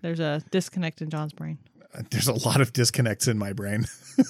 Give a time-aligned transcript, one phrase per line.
[0.00, 1.58] There's a disconnect in John's brain.
[1.92, 3.84] Uh, there's a lot of disconnects in my brain.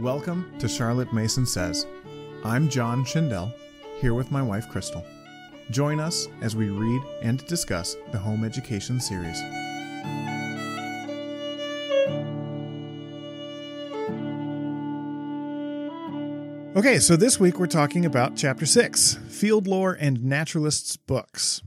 [0.00, 1.86] Welcome to Charlotte Mason Says.
[2.44, 3.52] I'm John Schindel,
[4.00, 5.04] here with my wife Crystal.
[5.70, 9.40] Join us as we read and discuss the Home Education series.
[16.74, 21.60] Okay, so this week we're talking about Chapter 6 Field Lore and Naturalists' Books.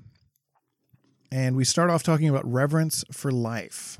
[1.31, 3.99] And we start off talking about reverence for life.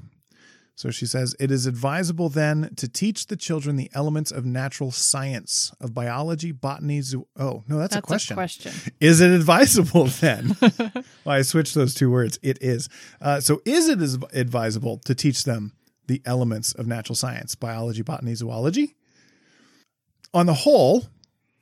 [0.74, 4.92] So she says, It is advisable then to teach the children the elements of natural
[4.92, 7.28] science, of biology, botany, zoo.
[7.38, 8.34] Oh, no, that's, That's a question.
[8.34, 8.72] A question.
[9.00, 10.56] Is it advisable then?
[10.60, 12.40] well, I switched those two words.
[12.42, 12.90] It is.
[13.22, 15.74] Uh, so, is it as- advisable to teach them
[16.08, 18.95] the elements of natural science, biology, botany, zoology?
[20.36, 21.06] On the whole,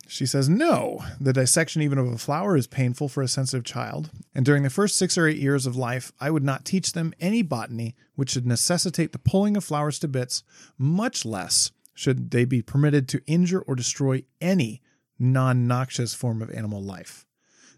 [0.08, 1.06] she says no.
[1.22, 4.72] The dissection even of a flower is painful for a sensitive child, and during the
[4.72, 8.32] first six or eight years of life, I would not teach them any botany which
[8.32, 10.42] should necessitate the pulling of flowers to bits,
[10.76, 14.82] much less should they be permitted to injure or destroy any
[15.20, 17.28] non noxious form of animal life.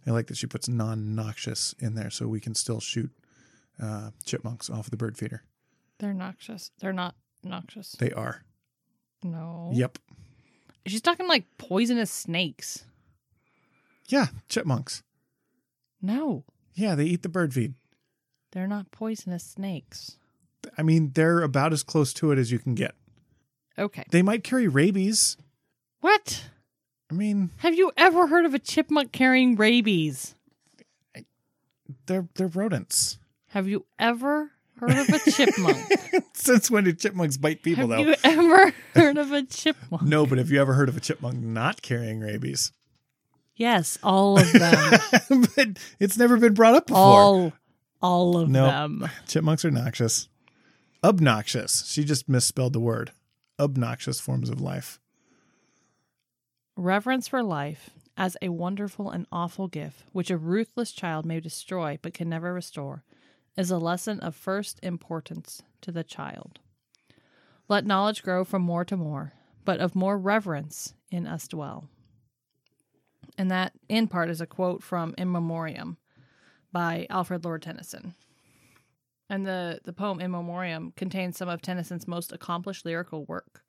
[0.07, 3.11] I like that she puts non noxious in there so we can still shoot
[3.83, 5.43] uh, chipmunks off the bird feeder.
[5.99, 6.71] They're noxious.
[6.79, 7.97] They're not noxious.
[7.99, 8.45] They are.
[9.23, 9.71] No.
[9.73, 9.97] Yep.
[10.85, 12.85] She's talking like poisonous snakes.
[14.07, 15.01] Yeah, chipmunks.
[16.01, 16.43] No,
[16.75, 17.73] Yeah, they eat the bird feed.
[18.51, 20.17] they're not poisonous snakes.
[20.77, 22.93] I mean, they're about as close to it as you can get.
[23.77, 24.03] Okay.
[24.11, 25.37] They might carry rabies.
[26.01, 26.43] What?
[27.11, 30.35] I mean, Have you ever heard of a chipmunk carrying rabies?
[32.07, 33.17] they're they're rodents.
[33.49, 35.77] Have you ever heard of a chipmunk?
[36.33, 38.03] Since when do chipmunks bite people, though?
[38.03, 38.29] Have though?
[38.29, 40.03] you ever heard of a chipmunk?
[40.03, 42.71] No, but have you ever heard of a chipmunk not carrying rabies?
[43.55, 44.99] Yes, all of them.
[45.55, 45.67] but
[45.99, 47.01] it's never been brought up before.
[47.01, 47.53] all
[48.01, 49.09] all of them.
[49.27, 50.27] Chipmunks are noxious.
[51.03, 51.85] Obnoxious.
[51.87, 53.11] She just misspelled the word.
[53.59, 54.99] Obnoxious forms of life.
[56.75, 61.97] Reverence for life as a wonderful and awful gift, which a ruthless child may destroy
[62.01, 63.03] but can never restore,
[63.57, 66.59] is a lesson of first importance to the child.
[67.67, 69.33] Let knowledge grow from more to more,
[69.63, 71.89] but of more reverence in us dwell.
[73.37, 75.97] And that, in part, is a quote from In Memoriam
[76.71, 78.13] by Alfred Lord Tennyson.
[79.29, 83.63] And the, the poem In Memoriam contains some of Tennyson's most accomplished lyrical work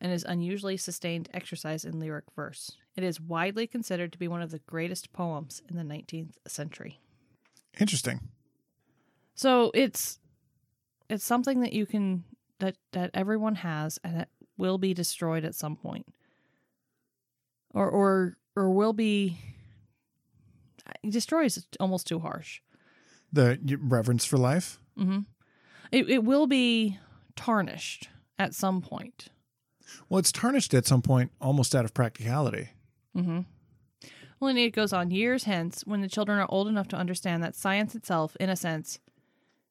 [0.00, 2.72] and is unusually sustained exercise in lyric verse.
[2.96, 7.00] It is widely considered to be one of the greatest poems in the 19th century.
[7.78, 8.20] Interesting.
[9.38, 10.18] So it's
[11.08, 12.24] it's something that you can
[12.58, 16.06] that that everyone has and it will be destroyed at some point.
[17.72, 19.38] Or or or will be
[21.08, 22.60] destroy is almost too harsh.
[23.32, 24.80] The reverence for life.
[24.96, 25.20] hmm
[25.92, 26.98] It it will be
[27.36, 28.08] tarnished
[28.40, 29.28] at some point.
[30.08, 32.70] Well, it's tarnished at some point, almost out of practicality.
[33.16, 33.42] Mm-hmm.
[34.40, 37.42] Well, and it goes on years hence, when the children are old enough to understand
[37.44, 38.98] that science itself, in a sense,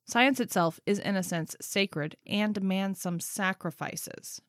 [0.07, 4.41] science itself is in a sense sacred and demands some sacrifices.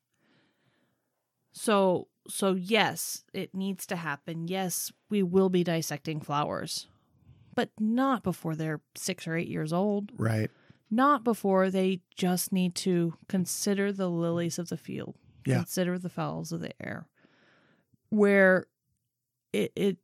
[1.52, 4.48] So, so yes, it needs to happen.
[4.48, 6.86] Yes, we will be dissecting flowers,
[7.54, 10.12] but not before they're six or eight years old.
[10.16, 10.50] Right.
[10.90, 15.56] Not before they just need to consider the lilies of the field, Yeah.
[15.56, 17.08] consider the fowls of the air,
[18.10, 18.66] where
[19.52, 19.96] it, it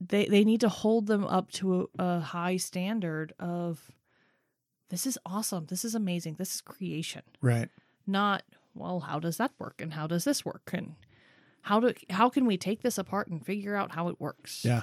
[0.00, 3.90] they they need to hold them up to a, a high standard of
[4.90, 7.22] this is awesome, this is amazing, this is creation.
[7.40, 7.68] Right.
[8.06, 8.42] Not
[8.74, 10.94] well, how does that work, and how does this work, and
[11.62, 14.64] how do how can we take this apart and figure out how it works?
[14.64, 14.82] Yeah.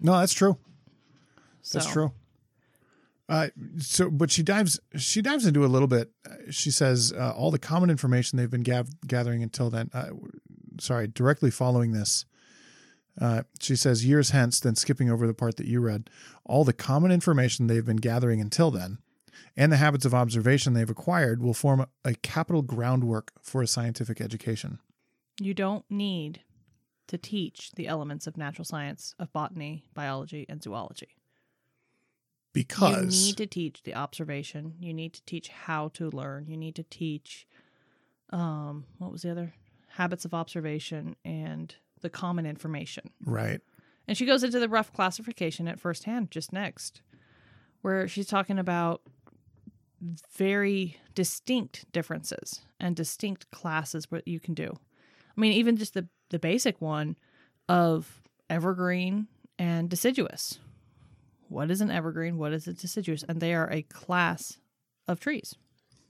[0.00, 0.58] No, that's true.
[1.72, 2.12] That's true.
[3.28, 3.48] Uh,
[3.78, 6.10] so, but she dives she dives into a little bit.
[6.50, 9.90] She says uh, all the common information they've been gav- gathering until then.
[9.92, 10.10] Uh,
[10.80, 12.24] sorry, directly following this,
[13.20, 14.60] uh, she says years hence.
[14.60, 16.08] Then skipping over the part that you read,
[16.46, 18.98] all the common information they've been gathering until then,
[19.56, 24.20] and the habits of observation they've acquired will form a, capital groundwork for a scientific
[24.20, 24.78] education.
[25.40, 26.40] You don't need
[27.08, 31.16] to teach the elements of natural science, of botany, biology, and zoology.
[32.52, 34.74] Because you need to teach the observation.
[34.80, 36.46] You need to teach how to learn.
[36.48, 37.46] You need to teach
[38.30, 39.54] um what was the other?
[39.90, 43.10] Habits of observation and the common information.
[43.24, 43.60] right,
[44.06, 47.00] And she goes into the rough classification at first hand just next,
[47.82, 49.02] where she's talking about
[50.32, 54.78] very distinct differences and distinct classes what you can do.
[55.36, 57.16] I mean, even just the the basic one
[57.68, 59.28] of evergreen
[59.58, 60.58] and deciduous.
[61.48, 62.36] What is an evergreen?
[62.36, 63.24] What is a deciduous?
[63.26, 64.58] And they are a class
[65.06, 65.54] of trees.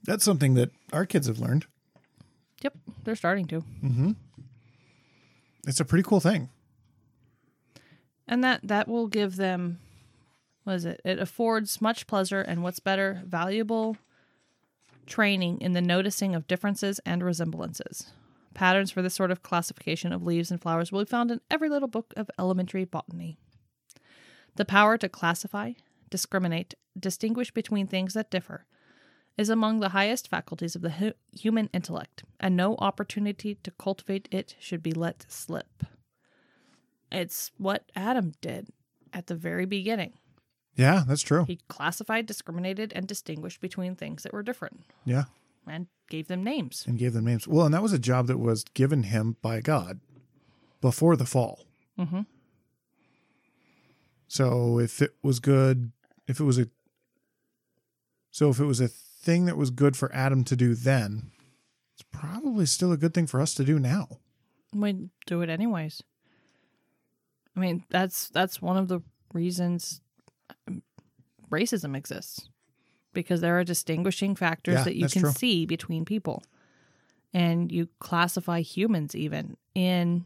[0.03, 1.65] That's something that our kids have learned.
[2.61, 3.61] Yep, they're starting to.
[3.83, 4.11] Mm-hmm.
[5.67, 6.49] It's a pretty cool thing.
[8.27, 9.79] And that that will give them
[10.63, 11.01] what is it?
[11.03, 13.97] It affords much pleasure and what's better, valuable
[15.05, 18.11] training in the noticing of differences and resemblances.
[18.53, 21.69] Patterns for this sort of classification of leaves and flowers will be found in every
[21.69, 23.37] little book of elementary botany.
[24.55, 25.73] The power to classify,
[26.09, 28.65] discriminate, distinguish between things that differ
[29.37, 34.27] is among the highest faculties of the hu- human intellect, and no opportunity to cultivate
[34.31, 35.83] it should be let slip.
[37.09, 38.67] It's what Adam did
[39.13, 40.18] at the very beginning.
[40.79, 41.43] Yeah, that's true.
[41.45, 45.25] He classified, discriminated, and distinguished between things that were different Yeah.
[45.67, 46.85] and gave them names.
[46.87, 47.47] And gave them names.
[47.47, 49.99] Well, and that was a job that was given him by God
[50.79, 51.65] before the fall.
[51.97, 52.25] Mhm.
[54.27, 55.91] So if it was good,
[56.27, 56.69] if it was a,
[58.31, 61.31] so if it was a thing that was good for Adam to do then,
[61.93, 64.19] it's probably still a good thing for us to do now.
[64.73, 66.03] We do it anyways.
[67.55, 69.01] I mean, that's that's one of the
[69.33, 69.99] reasons
[71.49, 72.49] racism exists
[73.13, 75.31] because there are distinguishing factors Yeah, that you can true.
[75.31, 76.43] see between people,
[77.33, 80.25] and you classify humans even in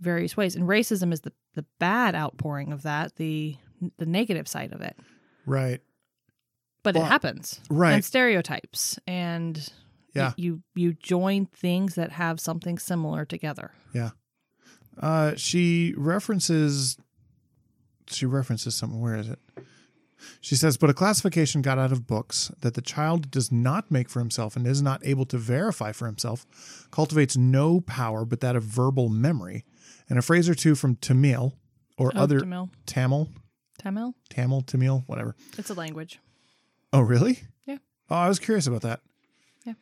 [0.00, 0.54] various ways.
[0.56, 3.56] And racism is the the bad outpouring of that, the
[3.96, 4.96] the negative side of it.
[5.46, 5.80] Right.
[6.84, 7.94] But Well, it happens, right.
[7.94, 9.68] And stereotypes, and
[10.14, 10.32] Yeah.
[10.36, 13.72] you you join things that have something similar together.
[13.92, 14.10] Yeah.
[15.00, 16.96] Uh, she references.
[18.08, 19.00] She references something.
[19.00, 19.38] Where is it?
[20.40, 24.08] She says, but a classification got out of books that the child does not make
[24.08, 28.56] for himself and is not able to verify for himself, cultivates no power but that
[28.56, 29.64] of verbal memory,
[30.08, 31.54] and a phrase or two from Tamil
[31.96, 32.70] or Oh, other Tamil.
[32.86, 33.28] Tamil,
[33.78, 34.14] Tamil?
[34.28, 35.36] Tamil, Tamil, whatever.
[35.56, 36.18] It's a language.
[36.92, 37.40] Oh, really?
[37.66, 37.78] Yeah.
[38.10, 39.00] Oh, I was curious about that.
[39.64, 39.74] Yeah.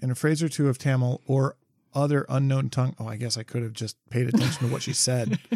[0.00, 1.56] And a phrase or two of Tamil or
[1.94, 2.94] other unknown tongue.
[2.98, 5.38] Oh, I guess I could have just paid attention to what she said.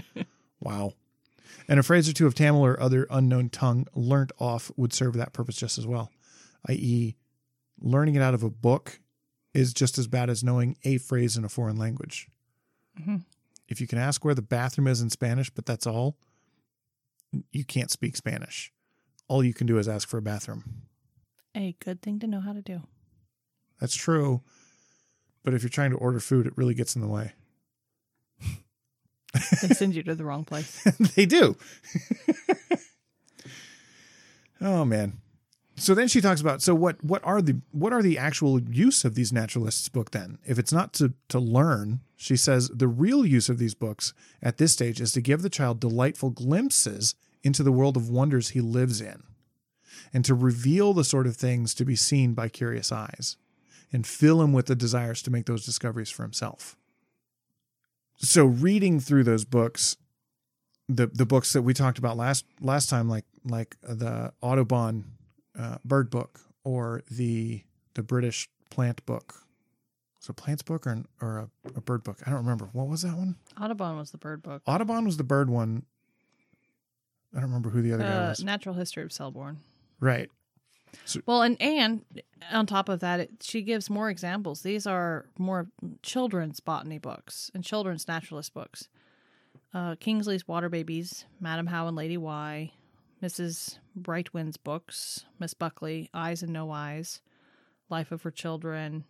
[0.61, 0.93] Wow.
[1.69, 5.15] And a phrase or two of Tamil or other unknown tongue learnt off would serve
[5.15, 6.11] that purpose just as well.
[6.69, 7.17] I.e.,
[7.81, 9.01] learning it out of a book
[9.55, 12.29] is just as bad as knowing a phrase in a foreign language.
[13.01, 13.25] Mhm.
[13.69, 16.17] If you can ask where the bathroom is in Spanish, but that's all,
[17.51, 18.73] you can't speak Spanish.
[19.29, 20.83] All you can do is ask for a bathroom.
[21.55, 22.83] A good thing to know how to do.
[23.79, 24.43] That's true.
[25.43, 27.33] But if you're trying to order food, it really gets in the way.
[29.33, 30.83] They send you to the wrong place.
[31.17, 31.57] they do.
[34.61, 35.19] oh man.
[35.77, 39.05] So then she talks about so what what are the what are the actual use
[39.05, 40.39] of these naturalists book then?
[40.45, 44.13] If it's not to to learn, she says the real use of these books
[44.43, 48.51] at this stage is to give the child delightful glimpses into the world of wonders
[48.51, 49.23] he lives in
[50.13, 53.37] and to reveal the sort of things to be seen by curious eyes
[53.93, 56.77] and fill him with the desires to make those discoveries for himself.
[58.23, 59.97] So reading through those books
[60.89, 65.05] the the books that we talked about last last time, like like the Audubon
[65.59, 67.63] uh, bird book or the
[67.95, 69.35] the British plant book.
[70.19, 72.19] Was it a plants book or an, or a, a bird book?
[72.27, 72.69] I don't remember.
[72.73, 73.37] What was that one?
[73.61, 74.63] Audubon was the bird book.
[74.67, 75.85] Audubon was the bird one.
[77.35, 78.45] I don't remember who the other guy Uh, was.
[78.45, 79.59] Natural History of Selborne.
[79.99, 80.31] Right.
[81.27, 82.05] Well, and and
[82.51, 84.63] on top of that, it, she gives more examples.
[84.63, 85.69] These are more
[86.03, 88.89] children's botany books and children's naturalist books.
[89.75, 92.73] Uh, Kingsley's Water Babies, Madam How and Lady Why,
[93.23, 93.79] Mrs.
[93.99, 97.21] Brightwen's books, Miss Buckley, Eyes and No Eyes,
[97.89, 99.05] Life of Her Children,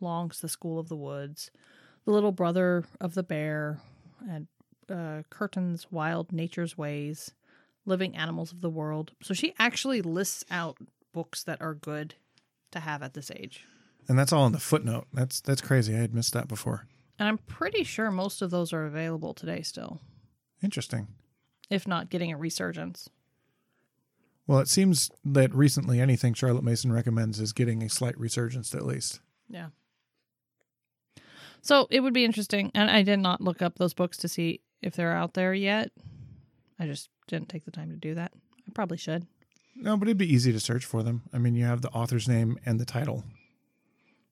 [0.00, 1.50] Long's The School of the Woods,
[2.04, 3.80] The Little Brother of the Bear,
[4.28, 4.46] and
[4.90, 7.30] uh, Kearton's Wild Nature's Ways,
[7.86, 9.12] Living Animals of the World.
[9.22, 10.76] So she actually lists out
[11.14, 12.16] books that are good
[12.72, 13.64] to have at this age.
[14.06, 15.06] And that's all in the footnote.
[15.14, 15.94] That's that's crazy.
[15.94, 16.86] I had missed that before.
[17.18, 20.00] And I'm pretty sure most of those are available today still,
[20.62, 21.06] Interesting.
[21.70, 23.08] if not getting a resurgence.
[24.46, 28.84] Well, it seems that recently anything Charlotte Mason recommends is getting a slight resurgence at
[28.84, 29.20] least.
[29.48, 29.68] Yeah.
[31.62, 32.70] So it would be interesting.
[32.74, 35.92] And I did not look up those books to see if they're out there yet.
[36.78, 38.32] I just didn't take the time to do that.
[38.68, 39.26] I probably should.
[39.76, 41.22] No, but it'd be easy to search for them.
[41.32, 43.24] I mean, you have the author's name and the title.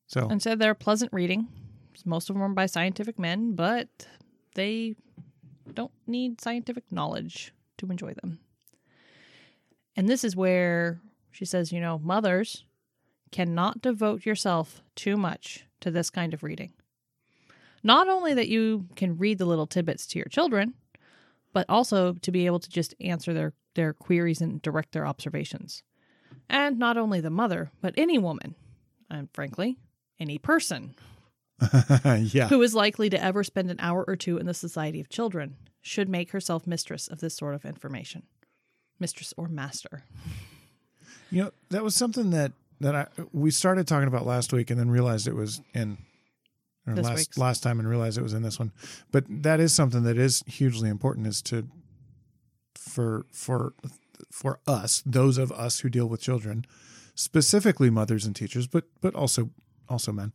[0.06, 1.48] So And said they're pleasant reading.
[2.04, 4.06] Most of them are by scientific men, but
[4.54, 4.96] they
[5.72, 8.38] don't need scientific knowledge to enjoy them.
[9.96, 12.64] And this is where she says, you know, mothers
[13.30, 16.72] cannot devote yourself too much to this kind of reading.
[17.82, 20.74] Not only that you can read the little tidbits to your children,
[21.52, 25.82] but also to be able to just answer their, their queries and direct their observations.
[26.48, 28.54] And not only the mother, but any woman,
[29.10, 29.78] and frankly,
[30.18, 30.94] any person
[32.04, 32.48] yeah.
[32.48, 35.56] who is likely to ever spend an hour or two in the society of children
[35.80, 38.22] should make herself mistress of this sort of information.
[38.98, 40.04] Mistress or master.
[41.30, 44.78] You know, that was something that that I we started talking about last week and
[44.78, 45.98] then realized it was in
[46.86, 47.38] or This last week's.
[47.38, 48.72] last time and realized it was in this one.
[49.10, 51.68] But that is something that is hugely important is to
[52.76, 53.74] for for
[54.30, 56.64] for us, those of us who deal with children,
[57.14, 59.50] specifically mothers and teachers, but but also
[59.88, 60.32] also men.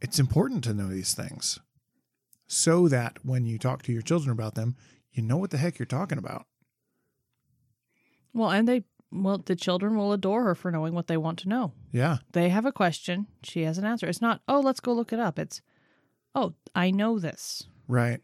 [0.00, 1.60] It's important to know these things
[2.46, 4.76] so that when you talk to your children about them,
[5.12, 6.46] you know what the heck you're talking about.
[8.32, 11.48] Well, and they, well, the children will adore her for knowing what they want to
[11.48, 11.72] know.
[11.92, 12.18] Yeah.
[12.32, 14.06] They have a question, she has an answer.
[14.06, 15.38] It's not, oh, let's go look it up.
[15.38, 15.62] It's,
[16.34, 17.64] oh, I know this.
[17.88, 18.20] Right.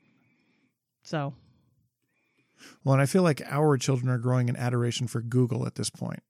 [1.02, 1.34] So,
[2.84, 5.90] Well, and I feel like our children are growing in adoration for Google at this
[5.90, 6.22] point.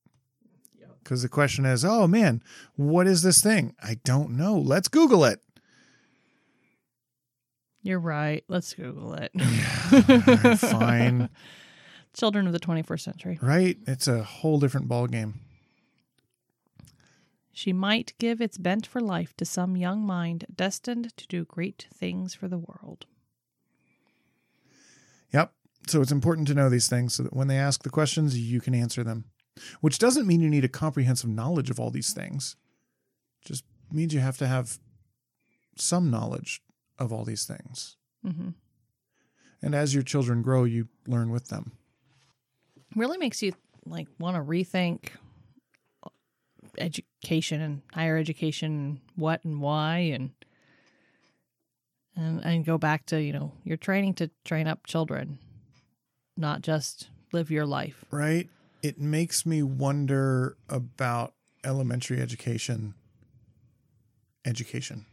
[1.02, 2.42] Because the question is, oh man,
[2.76, 3.74] what is this thing?
[3.82, 4.58] I don't know.
[4.58, 5.40] Let's Google it.
[7.82, 8.44] you're right.
[8.48, 9.32] Let's Google it.
[9.34, 9.46] All
[10.00, 11.30] right, fine.
[12.12, 13.38] Children of the 21st century.
[13.40, 13.78] Right?
[13.86, 15.40] It's a whole different ball game.
[17.52, 21.88] She might give its bent for life to some young mind destined to do great
[21.92, 23.06] things for the world.
[25.32, 25.52] Yep.
[25.88, 28.60] So it's important to know these things so that when they ask the questions, you
[28.60, 29.24] can answer them.
[29.80, 32.56] Which doesn't mean you need a comprehensive knowledge of all these things.
[33.44, 34.78] Just means you have to have
[35.76, 36.62] some knowledge
[36.98, 37.96] of all these things.
[38.22, 38.50] hmm
[39.62, 41.72] And as your children grow, you learn with them.
[42.94, 43.52] Really makes you
[43.86, 45.10] like want to rethink
[47.22, 50.30] education and higher education and what and why and
[52.16, 55.38] and and go back to you know you're training to train up children
[56.36, 58.48] not just live your life right?
[58.82, 61.34] It makes me wonder about
[61.64, 62.94] elementary education,
[64.44, 65.04] education,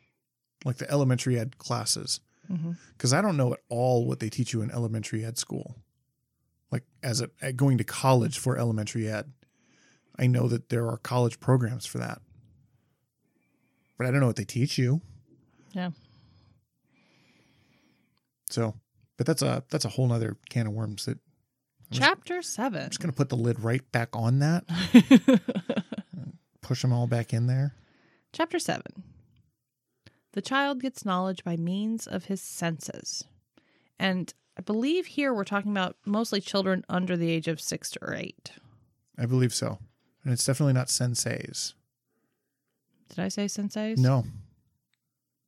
[0.63, 2.71] like the elementary ed classes, mm-hmm.
[2.93, 5.75] because I don't know at all what they teach you in elementary ed school,
[6.71, 9.31] like as a at going to college for elementary ed.
[10.19, 12.21] I know that there are college programs for that,
[13.97, 15.01] but I don't know what they teach you.
[15.73, 15.91] yeah
[18.49, 18.75] So,
[19.17, 21.19] but that's a that's a whole nother can of worms that
[21.91, 24.65] chapter 7 I'm just gonna put the lid right back on that,
[26.61, 27.75] push them all back in there.
[28.33, 28.83] Chapter 7
[30.33, 33.23] The child gets knowledge by means of his senses.
[33.99, 38.13] And I believe here we're talking about mostly children under the age of six or
[38.15, 38.51] eight.
[39.17, 39.79] I believe so.
[40.27, 41.73] And it's definitely not senseis.
[43.07, 43.97] Did I say senseis?
[43.97, 44.25] No.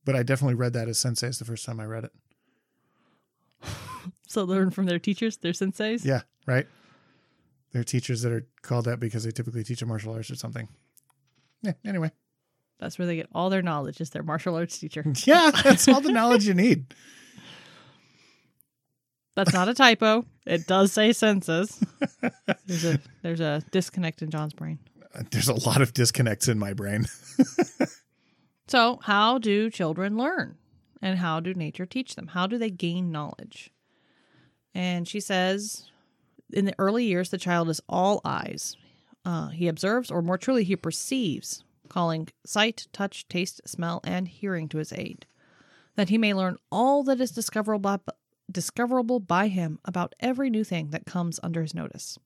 [0.05, 2.12] But I definitely read that as senseis the first time I read it.
[4.27, 6.05] So learn from their teachers, their senseis?
[6.05, 6.65] Yeah, right?
[7.74, 10.36] There are teachers that are called that because they typically teach a martial arts or
[10.36, 10.69] something.
[11.62, 12.12] Yeah, anyway.
[12.79, 15.03] That's where they get all their knowledge, is their martial arts teacher.
[15.25, 16.93] Yeah, that's all the knowledge you need.
[19.39, 20.25] That's not a typo.
[20.46, 21.81] It does say senses.
[22.65, 24.79] There's a there's a disconnect in John's brain.
[25.31, 27.05] There's a lot of disconnects in my brain.
[28.69, 30.55] So, how do children learn?
[31.01, 32.27] And how do nature teach them?
[32.27, 33.72] How do they gain knowledge?
[34.75, 35.89] And she says,
[36.53, 38.77] in the early years, the child is all eyes.
[39.25, 44.69] Uh, he observes, or more truly, he perceives, calling sight, touch, taste, smell, and hearing
[44.69, 45.25] to his aid,
[45.96, 47.98] that he may learn all that is discoverable by,
[48.51, 52.17] discoverable by him about every new thing that comes under his notice.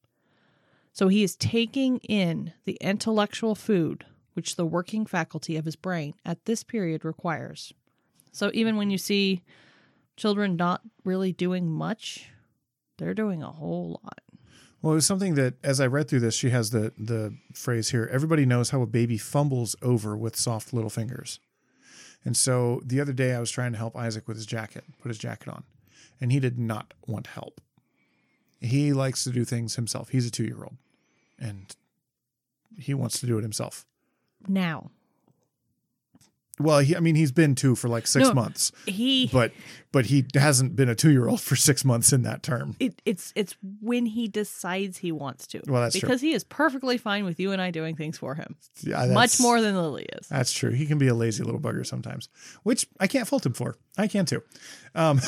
[0.91, 6.13] So he is taking in the intellectual food which the working faculty of his brain
[6.25, 7.73] at this period requires.
[8.31, 9.43] So even when you see
[10.17, 12.29] children not really doing much,
[12.97, 14.19] they're doing a whole lot.
[14.81, 17.91] Well, it was something that as I read through this, she has the the phrase
[17.91, 21.39] here, everybody knows how a baby fumbles over with soft little fingers.
[22.25, 25.09] And so the other day I was trying to help Isaac with his jacket, put
[25.09, 25.63] his jacket on,
[26.23, 27.59] and he did not want help.
[28.61, 30.07] He likes to do things himself.
[30.07, 30.77] He's a 2-year-old
[31.37, 31.75] and
[32.79, 33.85] he wants to do it himself.
[34.47, 34.89] Now,
[36.59, 38.33] Well, he, I mean, he's been two for like six No.
[38.35, 39.51] months, he but
[39.91, 42.75] but he hasn't been a two year old for six months in that term.
[42.79, 45.61] it, it's it's when he decides he wants to.
[45.67, 46.07] Well, that's true.
[46.07, 49.13] because he is perfectly fine with you and I doing things for him, Yeah, that's-
[49.13, 50.27] much more than Lily is.
[50.27, 50.69] That's true.
[50.71, 52.29] He can be a lazy little bugger sometimes,
[52.61, 53.75] which I can't fault him for.
[53.97, 54.43] I can too.
[54.93, 55.21] Um,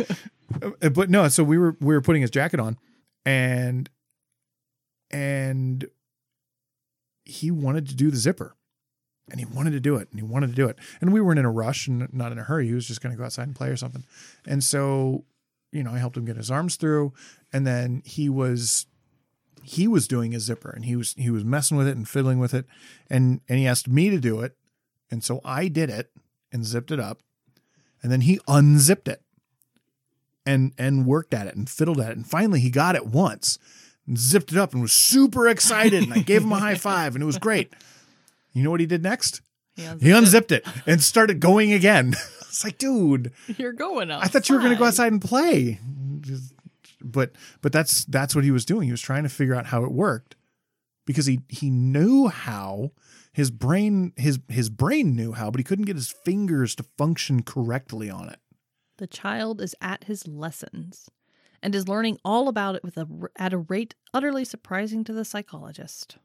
[0.94, 2.78] but no, so we were we were putting his jacket on,
[3.26, 3.90] and
[5.10, 5.86] and
[7.24, 8.54] he wanted to do the zipper,
[9.30, 11.38] and he wanted to do it, and he wanted to do it, and we weren't
[11.38, 12.68] in a rush and not in a hurry.
[12.68, 14.04] He was just going to go outside and play or something,
[14.46, 15.24] and so
[15.72, 17.12] you know, I helped him get his arms through,
[17.52, 18.86] and then he was
[19.66, 22.38] he was doing a zipper and he was he was messing with it and fiddling
[22.38, 22.66] with it
[23.10, 24.56] and and he asked me to do it
[25.10, 26.12] and so I did it
[26.52, 27.20] and zipped it up
[28.00, 29.22] and then he unzipped it
[30.44, 33.58] and and worked at it and fiddled at it and finally he got it once
[34.16, 37.22] zipped it up and was super excited and I gave him a high five and
[37.22, 37.72] it was great.
[38.56, 39.42] You know what he did next?
[39.74, 42.14] He unzipped He unzipped it and started going again.
[42.56, 43.32] It's like, dude.
[43.58, 44.24] You're going out.
[44.24, 45.78] I thought you were going to go outside and play.
[47.02, 48.86] But but that's that's what he was doing.
[48.86, 50.36] He was trying to figure out how it worked
[51.04, 52.92] because he he knew how
[53.30, 57.42] his brain his his brain knew how, but he couldn't get his fingers to function
[57.42, 58.38] correctly on it.
[58.96, 61.10] The child is at his lessons
[61.62, 65.26] and is learning all about it with a, at a rate utterly surprising to the
[65.26, 66.16] psychologist.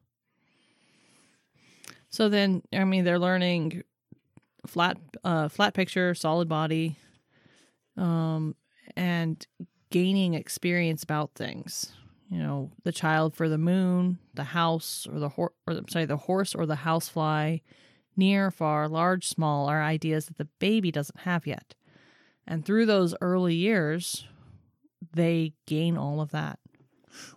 [2.12, 3.84] So then, I mean, they're learning
[4.68, 6.98] flat, uh, flat picture, solid body,
[7.98, 8.56] um,
[8.96, 9.46] and
[9.90, 11.94] gaining experience about things.
[12.30, 16.06] You know, the child for the moon, the house, or the horse, or the, sorry,
[16.06, 17.58] the horse or the housefly,
[18.16, 21.76] near, far, large, small, are ideas that the baby doesn't have yet.
[22.46, 24.26] And through those early years,
[25.14, 26.60] they gain all of that.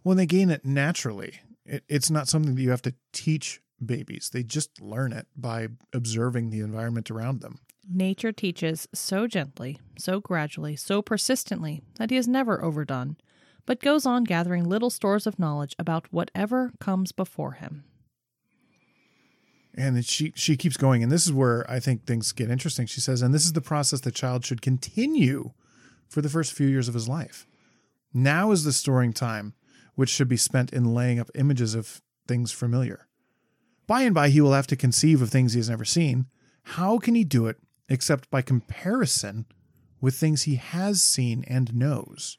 [0.02, 4.30] When they gain it naturally, it, it's not something that you have to teach babies.
[4.32, 7.60] They just learn it by observing the environment around them.
[7.88, 13.16] Nature teaches so gently, so gradually, so persistently that he is never overdone,
[13.66, 17.84] but goes on gathering little stores of knowledge about whatever comes before him.
[19.76, 22.86] And she she keeps going, and this is where I think things get interesting.
[22.86, 25.52] She says, and this is the process the child should continue
[26.08, 27.46] for the first few years of his life.
[28.12, 29.54] Now is the storing time,
[29.96, 33.08] which should be spent in laying up images of things familiar.
[33.86, 36.26] By and by, he will have to conceive of things he has never seen.
[36.62, 39.46] How can he do it except by comparison
[40.00, 42.38] with things he has seen and knows?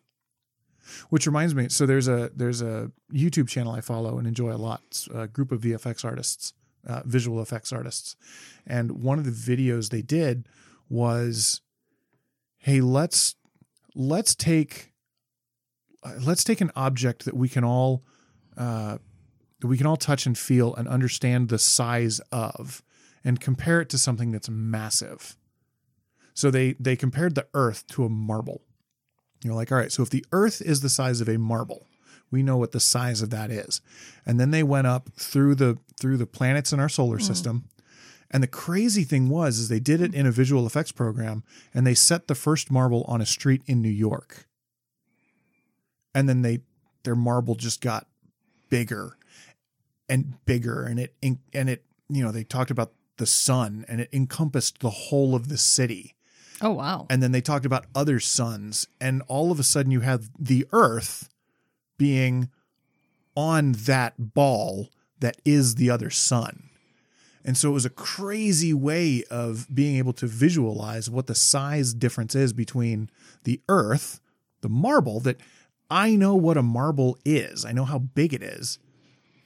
[1.10, 4.58] Which reminds me, so there's a there's a YouTube channel I follow and enjoy a
[4.58, 4.82] lot.
[4.88, 6.54] It's a group of VFX artists,
[6.86, 8.16] uh, visual effects artists,
[8.68, 10.48] and one of the videos they did
[10.88, 11.62] was,
[12.58, 13.36] "Hey, let's
[13.96, 14.94] let's take
[16.04, 18.04] uh, let's take an object that we can all
[18.56, 19.00] uh,
[19.66, 22.84] that we can all touch and feel and understand the size of,
[23.24, 25.36] and compare it to something that's massive."
[26.36, 28.62] So they they compared the Earth to a marble.
[29.44, 31.88] You're like, all right, so if the Earth is the size of a marble,
[32.30, 33.82] we know what the size of that is.
[34.26, 37.24] And then they went up through the through the planets in our solar hmm.
[37.24, 37.70] system.
[38.32, 41.88] And the crazy thing was is they did it in a visual effects program and
[41.88, 44.48] they set the first marble on a street in New York.
[46.14, 46.60] And then they
[47.04, 48.08] their marble just got
[48.70, 49.16] bigger
[50.10, 54.10] and bigger and it and it you know they talked about the sun and it
[54.12, 56.16] encompassed the whole of the city.
[56.62, 57.06] Oh, wow.
[57.10, 60.66] and then they talked about other suns and all of a sudden you have the
[60.72, 61.28] earth
[61.98, 62.50] being
[63.36, 64.90] on that ball
[65.20, 66.70] that is the other sun.
[67.44, 71.94] And so it was a crazy way of being able to visualize what the size
[71.94, 73.10] difference is between
[73.44, 74.22] the earth
[74.62, 75.40] the marble that
[75.92, 77.66] i know what a marble is.
[77.66, 78.80] I know how big it is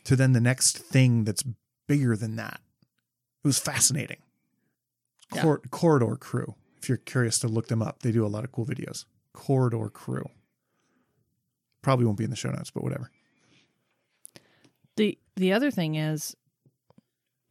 [0.10, 1.44] to then the next thing that's
[1.88, 2.62] bigger than that.
[3.44, 4.18] It was fascinating.
[5.36, 5.44] Yeah.
[5.44, 8.00] Cor- corridor crew if you're curious to look them up.
[8.00, 9.06] They do a lot of cool videos.
[9.34, 10.28] Corridor crew.
[11.84, 13.12] Probably won't be in the show notes but whatever.
[14.98, 16.36] The the other thing is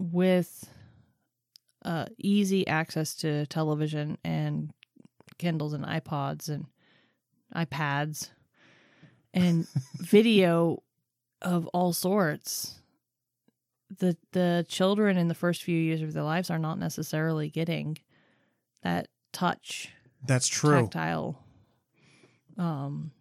[0.00, 0.68] with
[1.84, 4.72] uh, easy access to television and
[5.38, 6.66] Kindles and iPods and
[7.54, 8.30] iPads
[9.32, 9.68] and
[10.00, 10.82] video
[11.42, 12.80] of all sorts.
[13.98, 17.98] The the children in the first few years of their lives are not necessarily getting
[18.82, 19.90] that touch,
[20.26, 21.42] that's true tactile
[22.58, 23.12] um,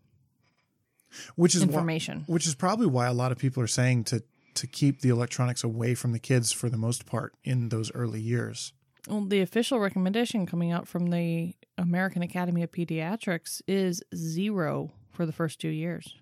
[1.36, 2.24] which is why, information.
[2.28, 4.24] which is probably why a lot of people are saying to
[4.56, 8.20] to keep the electronics away from the kids for the most part in those early
[8.20, 8.74] years
[9.08, 15.26] Well, the official recommendation coming out from the American Academy of Pediatrics is zero for
[15.26, 16.18] the first two years.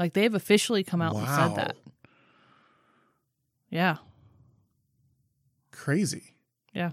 [0.00, 1.76] Like they've officially come out and said that.
[3.70, 3.98] Yeah,
[5.70, 6.34] crazy
[6.74, 6.90] yeah.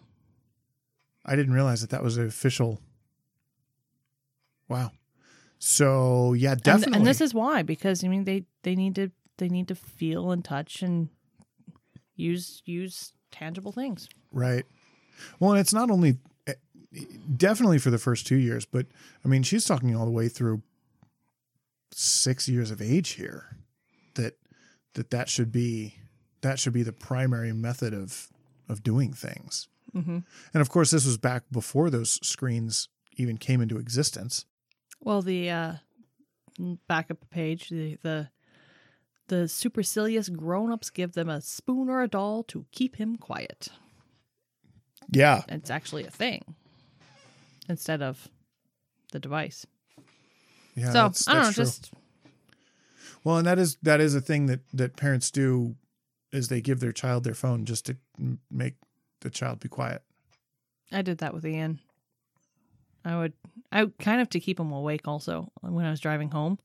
[1.25, 2.79] i didn't realize that that was an official
[4.69, 4.91] wow
[5.59, 9.49] so yeah definitely and this is why because I mean they they need to they
[9.49, 11.09] need to feel and touch and
[12.15, 14.09] use use tangible things.
[14.31, 14.65] Right.
[15.39, 16.17] Well, and it's not only
[16.47, 16.53] eh,
[17.35, 18.87] definitely for the first two years, but
[19.23, 20.61] I mean, she's talking all the way through
[21.91, 23.57] six years of age here.
[24.15, 24.37] That
[24.93, 25.95] that that should be
[26.41, 28.29] that should be the primary method of
[28.69, 29.67] of doing things.
[29.95, 30.19] Mm-hmm.
[30.53, 34.45] And of course, this was back before those screens even came into existence.
[34.99, 35.73] Well, the uh,
[36.87, 38.29] back up page, the the
[39.27, 43.69] the supercilious grown-ups give them a spoon or a doll to keep him quiet.
[45.11, 45.41] Yeah.
[45.49, 46.55] It's actually a thing
[47.69, 48.29] instead of
[49.11, 49.65] the device.
[50.77, 50.87] Yeah.
[50.87, 51.63] so that's- I don't know, true.
[51.65, 51.91] just
[53.23, 55.75] Well, and that is that is a thing that that parents do
[56.31, 57.97] is they give their child their phone just to
[58.51, 58.75] make
[59.21, 60.03] the child be quiet.
[60.91, 61.79] I did that with Ian.
[63.03, 63.33] I would,
[63.71, 65.07] I kind of to keep him awake.
[65.07, 66.59] Also, uh, when I was driving home,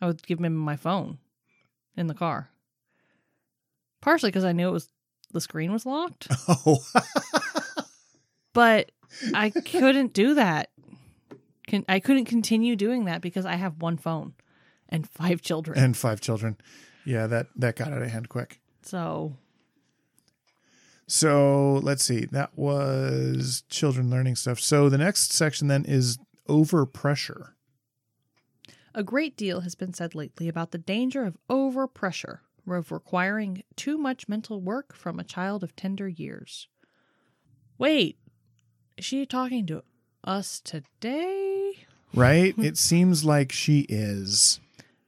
[0.00, 1.18] I would give him my phone
[1.96, 2.50] in the car.
[4.02, 4.88] Partially because I knew it was
[5.32, 6.78] the screen was locked, Oh.
[8.52, 8.92] but
[9.34, 10.70] I couldn't do that.
[11.72, 14.34] Can I couldn't continue doing that because I have one phone
[14.90, 15.78] and five children.
[15.78, 16.58] and five children.
[17.06, 18.60] Yeah, that that got out of hand quick.
[18.82, 19.38] so
[21.06, 22.26] So let's see.
[22.26, 24.60] That was children learning stuff.
[24.60, 27.52] So the next section then is overpressure.
[28.94, 33.96] A great deal has been said lately about the danger of overpressure, of requiring too
[33.96, 36.68] much mental work from a child of tender years.
[37.78, 38.18] Wait,
[38.98, 39.82] is she talking to
[40.24, 41.86] us today?
[42.14, 42.54] Right?
[42.58, 44.60] it seems like she is.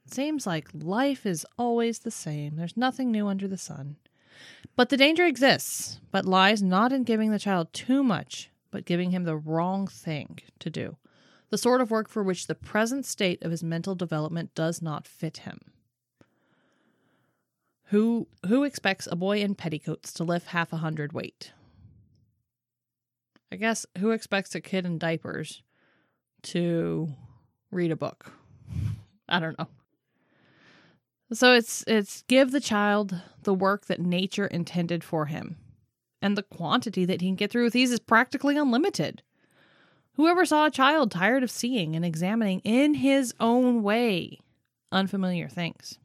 [0.07, 2.55] Seems like life is always the same.
[2.55, 3.97] There's nothing new under the sun.
[4.75, 9.11] But the danger exists, but lies not in giving the child too much, but giving
[9.11, 10.97] him the wrong thing to do.
[11.49, 15.07] The sort of work for which the present state of his mental development does not
[15.07, 15.59] fit him.
[17.89, 21.51] Who who expects a boy in petticoats to lift half a hundred weight?
[23.55, 25.63] I guess who expects a kid in diapers
[26.43, 27.07] to
[27.71, 28.33] read a book?
[29.29, 29.69] I don't know.
[31.31, 35.55] So it's it's give the child the work that nature intended for him.
[36.21, 39.21] And the quantity that he can get through with ease is practically unlimited.
[40.15, 44.41] Whoever saw a child tired of seeing and examining in his own way
[44.91, 45.97] unfamiliar things?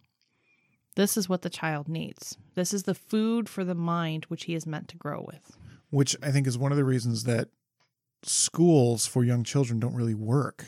[0.94, 2.38] This is what the child needs.
[2.54, 5.56] This is the food for the mind which he is meant to grow with.
[5.90, 7.48] Which I think is one of the reasons that
[8.22, 10.64] schools for young children don't really work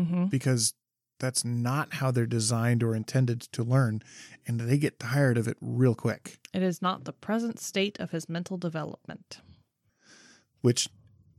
[0.00, 0.24] Mm-hmm.
[0.26, 0.74] because
[1.20, 4.02] that's not how they're designed or intended to learn.
[4.44, 8.10] And they get tired of it real quick, It is not the present state of
[8.10, 9.38] his mental development.
[10.62, 10.88] which,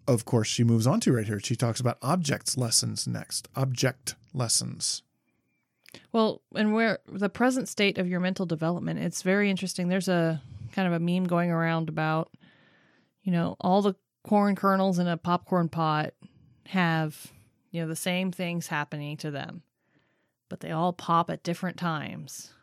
[0.07, 1.41] of course, she moves on to right here.
[1.41, 3.49] She talks about objects lessons next.
[3.57, 5.03] Object lessons.
[6.13, 9.89] Well, and where the present state of your mental development, it's very interesting.
[9.89, 12.31] There's a kind of a meme going around about,
[13.25, 16.13] you know, all the corn kernels in a popcorn pot
[16.67, 17.33] have,
[17.71, 19.63] you know, the same things happening to them,
[20.49, 22.53] but they all pop at different times.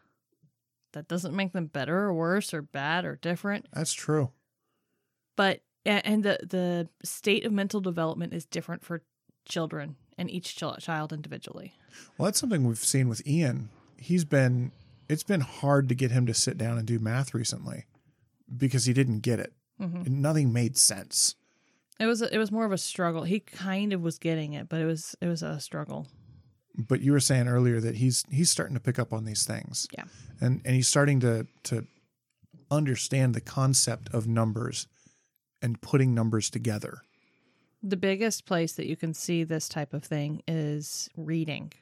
[0.92, 4.30] That doesn't make them better or worse or bad or different, That's true.
[5.36, 9.02] but and the the state of mental development is different for
[9.44, 11.74] children and each child individually.
[12.16, 13.70] Well, that's something we've seen with Ian.
[13.96, 14.70] He's been,
[15.08, 17.86] it's been hard to get him to sit down and do math recently
[18.56, 19.52] because he didn't get it.
[19.80, 20.06] Mhm.
[20.08, 21.34] Nothing made sense.
[21.98, 23.24] It was a, it was more of a struggle.
[23.24, 26.08] He kind of was getting it, but it was it was a struggle.
[26.88, 29.86] but you were saying earlier that he's he's starting to pick up on these things.
[29.96, 30.04] Yeah.
[30.40, 31.86] And and he's starting to to
[32.70, 34.86] understand the concept of numbers
[35.60, 37.02] and putting numbers together.
[37.82, 41.72] The biggest place that you can see this type of thing is reading.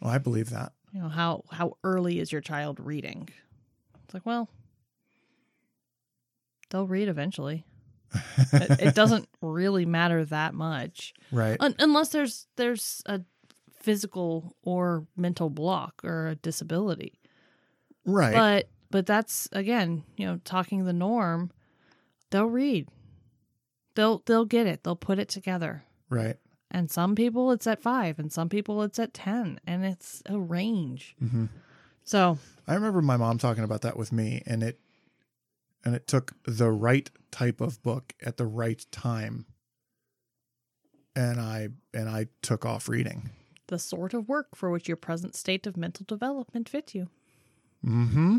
[0.00, 0.72] Well, I believe that.
[0.92, 3.28] You know how how early is your child reading?
[4.04, 4.48] It's like well,
[6.72, 7.64] they'll read eventually.
[8.52, 11.56] it, it doesn't really matter that much Right.
[11.60, 13.20] Un- unless there's there's a
[13.80, 17.20] physical or mental block or a disability.
[18.04, 18.32] right.
[18.34, 21.50] But but that's again, you know, talking the norm.
[22.30, 22.88] They'll read.
[23.94, 24.84] They'll they'll get it.
[24.84, 25.84] They'll put it together.
[26.08, 26.36] right.
[26.74, 30.38] And some people it's at five, and some people it's at ten, and it's a
[30.38, 31.14] range.
[31.18, 31.46] hmm
[32.04, 34.78] So I remember my mom talking about that with me and it
[35.84, 39.46] and it took the right type of book at the right time.
[41.14, 43.30] And I and I took off reading.
[43.68, 47.08] the sort of work for which your present state of mental development fit you.
[47.84, 48.38] Mm-hmm.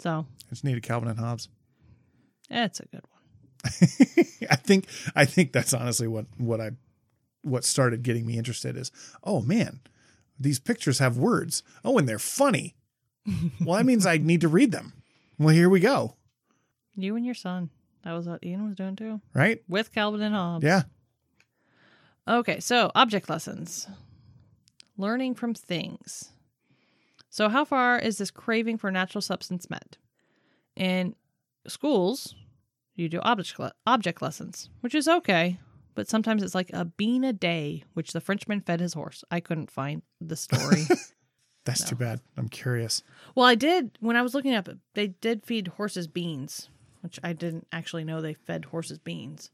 [0.00, 1.48] So I just needed Calvin and Hobbes.
[2.48, 3.20] it's a good one.
[4.50, 6.70] I think I think that's honestly what what I
[7.42, 8.90] what started getting me interested is
[9.24, 9.80] oh man
[10.38, 12.74] these pictures have words oh and they're funny
[13.60, 14.94] well that means I need to read them
[15.38, 16.16] well here we go
[16.96, 17.70] You and your son.
[18.04, 19.20] That was what Ian was doing too.
[19.34, 20.64] right With Calvin and Hobbes.
[20.64, 20.82] yeah
[22.28, 23.88] Okay, so object lessons.
[24.96, 26.30] Learning from things.
[27.28, 29.96] So, how far is this craving for natural substance met?
[30.76, 31.14] In
[31.66, 32.34] schools,
[32.94, 35.58] you do object, le- object lessons, which is okay,
[35.94, 39.24] but sometimes it's like a bean a day, which the Frenchman fed his horse.
[39.30, 40.84] I couldn't find the story.
[41.64, 42.20] That's too bad.
[42.36, 43.02] I'm curious.
[43.34, 44.68] well, I did when I was looking up.
[44.94, 46.68] They did feed horses beans,
[47.00, 49.50] which I didn't actually know they fed horses beans.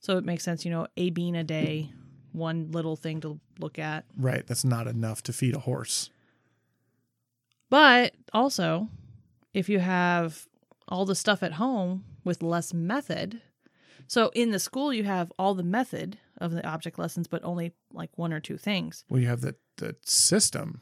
[0.00, 1.92] So it makes sense, you know, a bean a day,
[2.32, 4.04] one little thing to look at.
[4.16, 4.46] Right.
[4.46, 6.10] That's not enough to feed a horse.
[7.68, 8.88] But also,
[9.54, 10.46] if you have
[10.88, 13.42] all the stuff at home with less method,
[14.06, 17.72] so in the school you have all the method of the object lessons, but only
[17.92, 19.04] like one or two things.
[19.08, 20.80] Well, you have the, the system.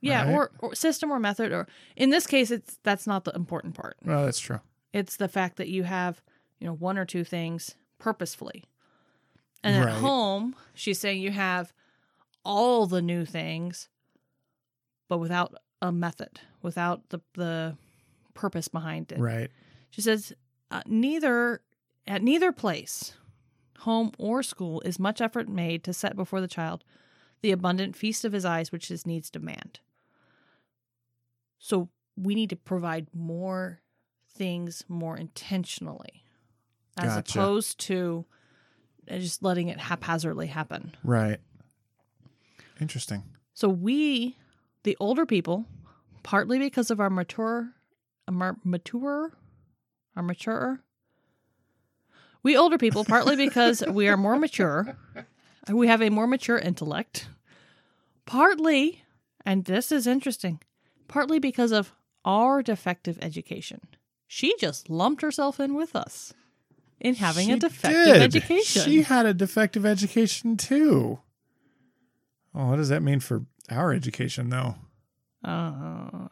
[0.00, 0.34] Yeah, Right.
[0.34, 3.96] or, or system or method, or in this case, it's that's not the important part.
[4.04, 4.60] Well, that's true.
[4.92, 6.22] It's the fact that you have
[6.60, 8.64] you know one or two things purposefully,
[9.64, 9.88] and Right.
[9.94, 11.72] at home she's saying you have
[12.44, 13.88] all the new things,
[15.08, 17.76] but without a method, without the the
[18.34, 19.18] purpose behind it.
[19.18, 19.50] Right.
[19.90, 20.32] She says,
[20.70, 21.62] uh, neither
[22.06, 23.14] at neither place,
[23.80, 26.84] home or school, is much effort made to set before the child
[27.42, 29.80] the abundant feast of his eyes which his needs demand.
[31.66, 33.80] So we need to provide more
[34.36, 36.22] things more intentionally,
[36.96, 37.40] as Gotcha.
[37.40, 38.24] opposed to
[39.10, 40.94] uh, just letting it haphazardly happen.
[41.02, 41.40] Right.
[42.80, 43.24] Interesting.
[43.52, 44.36] So we,
[44.84, 45.64] the older people,
[46.22, 47.72] partly because of our mature,
[48.28, 49.32] our mature,
[50.14, 50.84] our mature,
[52.44, 54.96] we older people, partly because we are more mature,
[55.68, 57.26] we have a more mature intellect,
[58.24, 59.02] partly,
[59.44, 60.60] and this is interesting,
[61.08, 61.92] partly because of
[62.24, 63.80] our defective education.
[64.26, 66.34] She just lumped herself in with us
[67.00, 68.22] in having a defective did.
[68.22, 68.82] education.
[68.82, 71.20] She had a defective education too.
[72.54, 74.76] Oh, what does that mean for our education, though?
[75.44, 76.28] Uh,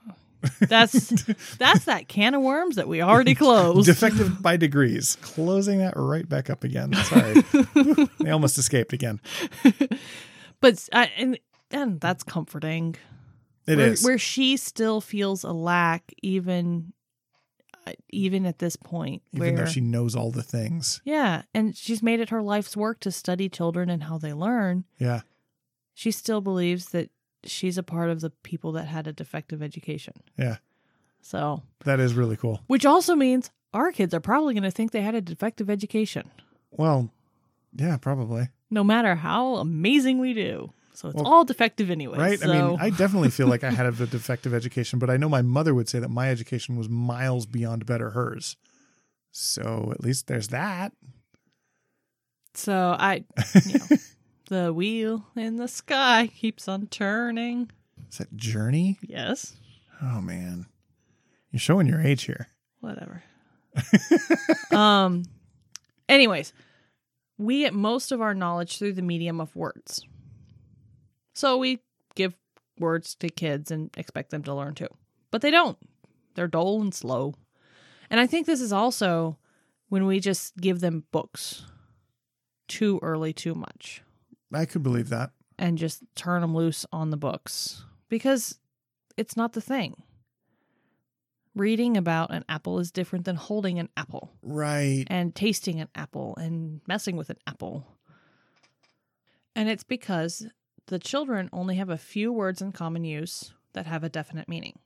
[0.61, 1.09] that's
[1.59, 3.87] that's that can of worms that we already closed.
[3.87, 5.17] Defective by degrees.
[5.21, 6.95] Closing that right back up again.
[6.95, 7.43] Sorry.
[8.21, 9.21] they almost escaped again.
[10.61, 11.39] but I, and
[11.71, 12.97] and that's comforting.
[13.67, 14.05] It where, is.
[14.05, 16.93] where she still feels a lack, even
[17.87, 19.23] uh, even at this point.
[19.33, 21.01] Even where though she knows all the things.
[21.05, 24.85] yeah, and she's made it her life's work to study children and how they learn.
[24.99, 25.23] Yeah.
[25.95, 27.11] She still believes that
[27.45, 30.15] she's a part of the people that had a defective education.
[30.37, 30.57] Yeah.
[31.21, 32.61] So, That is really cool.
[32.67, 36.31] which also means our kids are probably going to think they had a defective education.
[36.71, 37.11] Well,
[37.75, 38.49] yeah, probably.
[38.71, 40.73] no matter how amazing we do.
[40.95, 42.19] So it's Well, all defective anyway.
[42.19, 42.39] Right?
[42.39, 45.29] So, I mean, I definitely feel like I had a defective education, but I know
[45.29, 48.57] my mother would say that my education was miles beyond better hers.
[49.33, 50.93] So at least there's that.
[52.55, 53.25] so I,
[53.65, 53.97] you know,
[54.49, 57.71] the wheel in the sky keeps on turning.
[58.11, 58.99] Is that Journey?
[59.03, 59.57] Yes,
[60.03, 60.67] Oh man.
[61.51, 62.49] You're showing your age here.
[62.81, 63.23] whatever.
[64.71, 65.25] um.
[66.09, 66.53] Anyways,
[67.39, 70.07] we get most of our knowledge through the medium of words.
[71.35, 71.81] So we
[72.15, 72.35] give
[72.79, 74.89] words to kids and expect them to learn too,
[75.31, 75.79] but they don't.
[76.35, 77.35] They're dull and slow.
[78.11, 79.39] And I think this is also
[79.89, 81.63] when we just give them books
[82.69, 84.03] too early, too much.
[84.53, 85.31] I could believe that.
[85.59, 88.59] and just turn them loose on the books because
[89.17, 89.95] it's not the thing.
[91.55, 95.05] Reading about an apple is different than holding an apple Right.
[95.09, 97.87] and tasting an apple and messing with an apple.
[99.55, 100.47] And it's because
[100.87, 104.79] the children only have a few words in common use that have a definite meaning.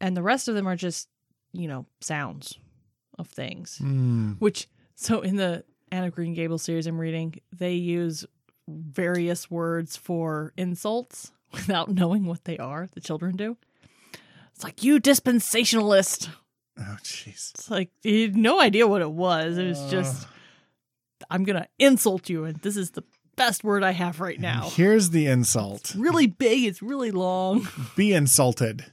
[0.00, 1.08] And the rest of them are just,
[1.52, 2.58] you know, sounds
[3.18, 3.78] of things.
[3.82, 4.36] Mm.
[4.38, 8.24] Which so in the Anne of Green Gables series I'm reading, they use
[8.68, 12.88] various words for insults without knowing what they are.
[12.92, 13.56] The children do.
[14.54, 16.28] It's like you dispensationalist.
[16.78, 17.52] Oh jeez.
[17.54, 19.58] It's like you had no idea what it was.
[19.58, 20.26] It was just
[21.30, 23.02] I'm gonna insult you, and this is the
[23.38, 24.68] best word I have right now.
[24.70, 25.94] Here's the insult.
[25.96, 26.64] Really big.
[26.64, 27.66] It's really long.
[27.96, 28.84] Be insulted.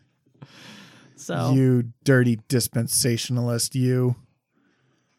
[1.18, 4.16] So You dirty dispensationalist, you.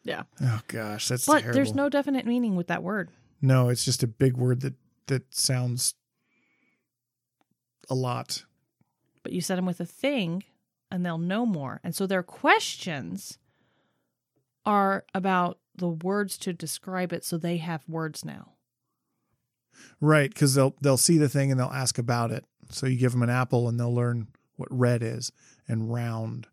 [0.03, 1.53] yeah, Oh gosh, that's but terrible.
[1.55, 3.09] there's no definite meaning with that word.
[3.41, 4.73] No, it's just a big word that
[5.07, 5.95] that sounds
[7.89, 8.43] a lot.
[9.23, 10.43] but you set them with a thing
[10.91, 11.79] and they'll know more.
[11.83, 13.37] And so their questions
[14.65, 18.53] are about the words to describe it so they have words now.
[19.99, 22.45] Right, because they'll they'll see the thing and they'll ask about it.
[22.69, 25.31] So you give them an apple and they'll learn what red is
[25.67, 26.47] and round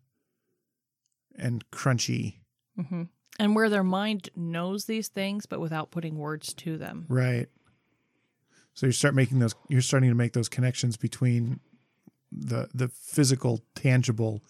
[1.37, 2.35] and crunchy.
[2.75, 3.03] hmm
[3.39, 7.05] And where their mind knows these things but without putting words to them.
[7.09, 7.47] Right.
[8.73, 9.55] So you start making those.
[9.69, 11.59] You're starting to make those connections between
[12.31, 14.43] the the physical, tangible,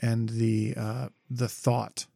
[0.00, 2.06] and the uh, the thought.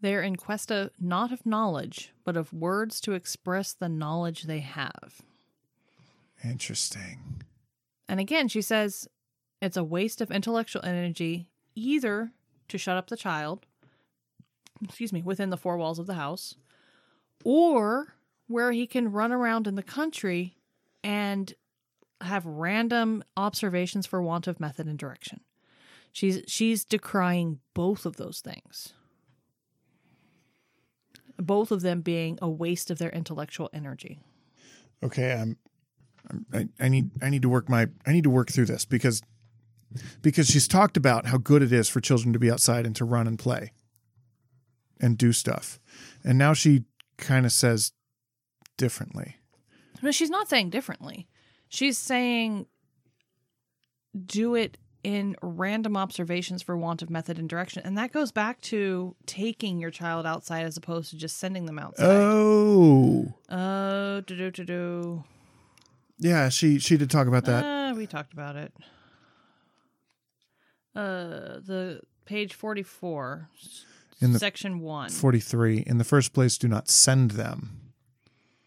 [0.00, 4.44] They are in quest of not of knowledge, but of words to express the knowledge
[4.44, 5.20] they have.
[6.44, 7.42] Interesting.
[8.08, 9.08] And again, she says
[9.60, 12.32] it's a waste of intellectual energy either
[12.68, 13.66] to shut up the child,
[14.82, 16.56] excuse me, within the four walls of the house,
[17.44, 18.14] or
[18.46, 20.56] where he can run around in the country
[21.02, 21.54] and
[22.20, 25.40] have random observations for want of method and direction.
[26.12, 28.94] She's she's decrying both of those things.
[31.36, 34.20] Both of them being a waste of their intellectual energy.
[35.02, 35.58] Okay, I'm,
[36.52, 39.22] I, I need I need to work my I need to work through this because
[40.22, 43.04] because she's talked about how good it is for children to be outside and to
[43.04, 43.72] run and play
[45.00, 45.78] and do stuff.
[46.24, 46.84] And now she
[47.18, 47.92] kind of says
[48.76, 49.36] differently.
[50.02, 51.28] No, she's not saying differently.
[51.68, 52.66] She's saying
[54.26, 57.82] do it in random observations for want of method and direction.
[57.84, 61.78] And that goes back to taking your child outside as opposed to just sending them
[61.78, 62.06] outside.
[62.06, 63.32] Oh.
[63.48, 65.24] Oh, do do do do.
[66.18, 67.64] Yeah, she she did talk about that.
[67.64, 68.72] Uh, we talked about it.
[70.94, 73.48] Uh, the page 44,
[74.22, 75.10] In the- section 1.
[75.10, 77.92] 43 in the first place do not send them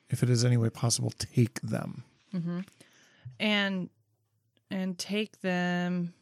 [0.10, 2.04] if it is any way possible take them
[3.40, 3.90] and
[4.72, 6.14] and take them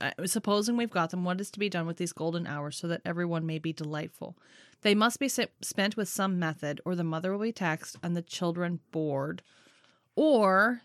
[0.00, 2.88] uh, supposing we've got them what is to be done with these golden hours so
[2.88, 4.36] that everyone may be delightful
[4.82, 8.22] they must be spent with some method or the mother will be taxed and the
[8.22, 9.42] children bored
[10.18, 10.82] or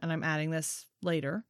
[0.00, 1.42] and i'm adding this later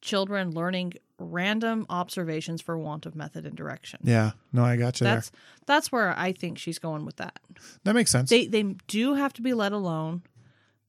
[0.00, 4.00] children learning random observations for want of method and direction.
[4.02, 4.30] Yeah.
[4.52, 5.30] No i got you that's
[5.66, 7.38] that's where i think she's going with that.
[7.84, 8.30] That makes sense.
[8.30, 10.22] They they do have to be let alone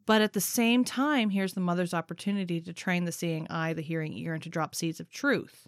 [0.06, 3.82] but at the same time here's the mother's opportunity to train the seeing eye the
[3.82, 5.68] hearing ear and to drop seeds of truth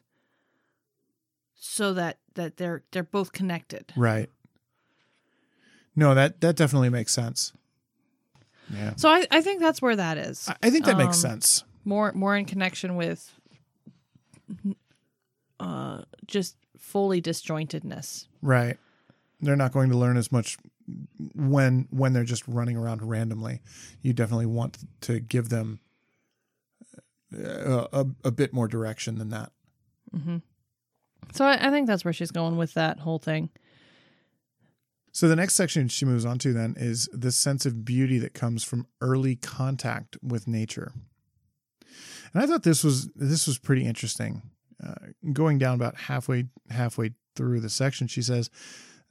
[1.55, 3.91] so that that they're they're both connected.
[3.95, 4.29] Right.
[5.95, 7.51] No that that definitely makes sense
[8.71, 8.93] yeah.
[8.95, 10.47] So i i think that's where that is.
[10.47, 11.63] I, I think that makes Um, sense.
[11.85, 13.31] More more in connection with
[15.59, 18.27] uh just fully disjointedness.
[18.41, 18.77] Right.
[19.41, 20.57] They're not going to learn as much
[21.35, 23.61] when when they're just running around randomly.
[24.01, 25.79] You definitely want to give them
[27.33, 29.51] a, a, a bit more direction than that.
[31.31, 33.49] So I, I think that's where she's going with that whole thing
[35.13, 38.33] So the next section she moves on to then is the sense of beauty that
[38.33, 40.91] comes from early contact with nature.
[42.33, 44.41] And I thought this was this was pretty interesting.
[44.83, 44.95] Uh,
[45.31, 48.49] going down about halfway halfway through the section, she says,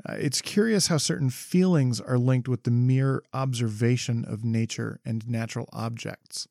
[0.05, 5.27] uh, "It's curious how certain feelings are linked with the mere observation of nature and
[5.29, 6.49] natural objects."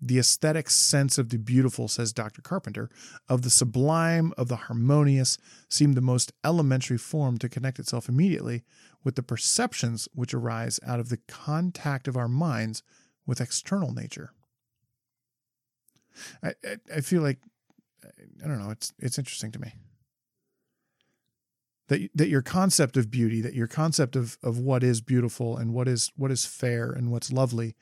[0.00, 2.40] The aesthetic sense of the beautiful, says Dr.
[2.40, 2.88] Carpenter,
[3.28, 8.62] of the sublime, of the harmonious, seemed the most elementary form to connect itself immediately
[9.02, 12.82] with the perceptions which arise out of the contact of our minds
[13.26, 14.32] with external nature.
[16.42, 17.38] I, I, I feel like
[18.44, 19.74] I don't know, it's it's interesting to me.
[21.88, 25.72] That that your concept of beauty, that your concept of, of what is beautiful and
[25.72, 27.74] what is what is fair and what's lovely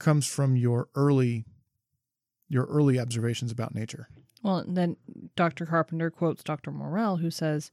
[0.00, 1.44] comes from your early
[2.48, 4.08] your early observations about nature.
[4.42, 4.96] Well, then
[5.36, 5.66] Dr.
[5.66, 6.72] Carpenter quotes Dr.
[6.72, 7.70] Morell, who says,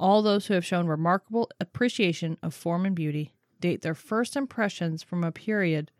[0.00, 5.02] All those who have shown remarkable appreciation of form and beauty date their first impressions
[5.04, 5.92] from a period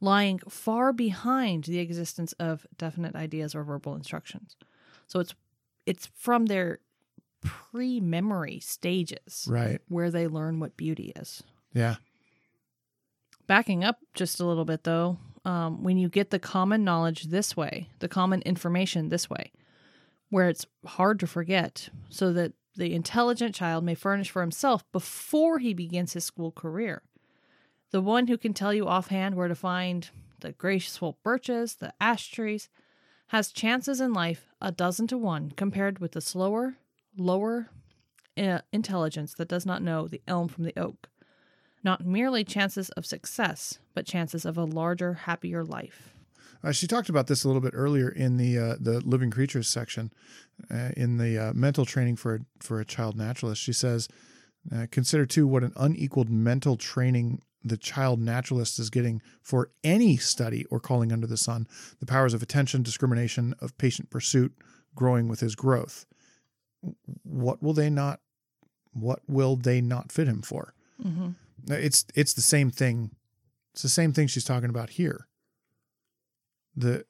[0.00, 4.56] lying far behind the existence of definite ideas or verbal instructions.
[5.06, 5.34] So it's
[5.86, 6.80] it's from their
[7.42, 9.80] pre-memory stages Right.
[9.88, 11.42] where they learn what beauty is.
[11.74, 11.96] Yeah.
[13.46, 17.56] Backing up just a little bit, though, um, when you get the common knowledge this
[17.56, 19.52] way, the common information this way,
[20.30, 25.58] where it's hard to forget, so that the intelligent child may furnish for himself before
[25.58, 27.02] he begins his school career.
[27.90, 30.08] The one who can tell you offhand where to find
[30.40, 32.68] the graceful birches, the ash trees,
[33.28, 36.76] has chances in life a dozen to one compared with the slower,
[37.16, 37.68] lower
[38.36, 41.08] uh, intelligence that does not know the elm from the oak
[41.84, 46.14] not merely chances of success, but chances of a larger, happier life.
[46.62, 49.68] Uh, she talked about this a little bit earlier in the uh, the living creatures
[49.68, 50.10] section,
[50.70, 53.60] uh, in the uh, mental training for a, for a child naturalist.
[53.60, 54.08] She says,
[54.74, 60.16] uh, consider too what an unequaled mental training the child naturalist is getting for any
[60.16, 61.66] study or calling under the sun.
[62.00, 64.52] The powers of attention, discrimination, of patient pursuit,
[64.94, 66.06] growing with his growth.
[67.22, 68.20] What will they not?
[68.92, 70.74] What will they not fit him for?
[71.04, 71.30] Mm-hmm.
[71.68, 73.10] It's it's the same thing.
[73.72, 75.26] It's the same thing she's talking about here.
[76.76, 77.04] The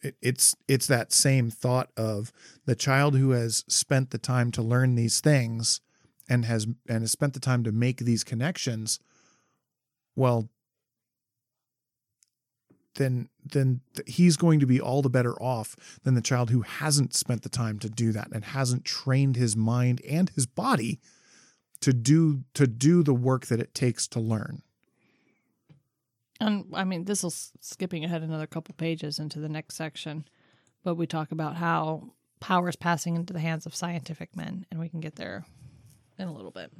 [0.00, 2.32] it, it's it's that same thought of
[2.66, 5.80] the child who has spent the time to learn these things
[6.28, 9.00] and has and has spent the time to make these connections,
[10.14, 10.48] well,
[12.96, 17.14] then then he's going to be all the better off than the child who hasn't
[17.14, 21.00] spent the time to do that and hasn't trained his mind and his body
[21.80, 24.62] to do to do the work that it takes to learn.
[26.40, 30.24] And I mean, this is skipping ahead another couple pages into the next section,
[30.84, 34.78] but we talk about how power is passing into the hands of scientific men, and
[34.78, 35.44] we can get there
[36.18, 36.72] in a little bit.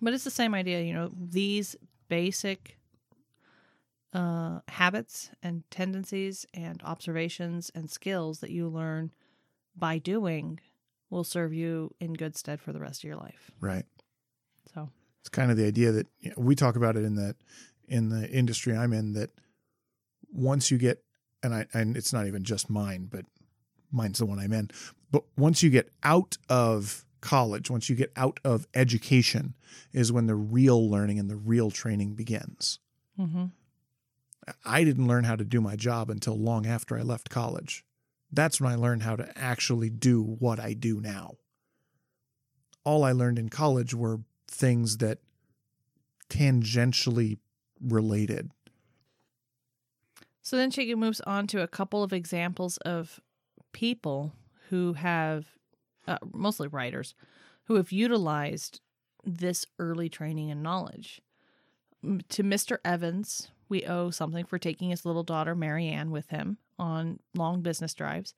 [0.00, 1.76] But it's the same idea, you know, these
[2.08, 2.78] basic
[4.12, 9.12] uh, habits and tendencies and observations and skills that you learn
[9.76, 10.60] by doing
[11.10, 13.50] will serve you in good stead for the rest of your life.
[13.60, 13.84] Right.
[14.74, 14.90] So,
[15.20, 17.36] It's kind of the idea that you know, we talk about it in that
[17.88, 19.30] in the industry I'm in that
[20.30, 21.02] once you get
[21.42, 23.24] and I and it's not even just mine, but
[23.90, 24.70] mine's the one I'm in.
[25.10, 29.54] But once you get out of college, once you get out of education,
[29.92, 32.78] is when the real learning and the real training begins.
[33.18, 33.46] mm-hmm.
[34.64, 37.84] I didn't learn how to do my job until long after I left college.
[38.30, 41.34] That's when I learned how to actually do what I do now.
[42.84, 45.18] All I learned in college were things that
[46.28, 47.38] tangentially
[47.80, 48.50] related.
[50.42, 53.20] So then she moves on to a couple of examples of
[53.72, 54.32] people
[54.70, 55.46] who have,
[56.06, 57.14] uh, mostly writers,
[57.64, 58.80] who have utilized
[59.24, 61.20] this early training and knowledge.
[62.02, 62.78] To Mr.
[62.84, 67.94] Evans, we owe something for taking his little daughter Marianne with him on long business
[67.94, 68.34] drives.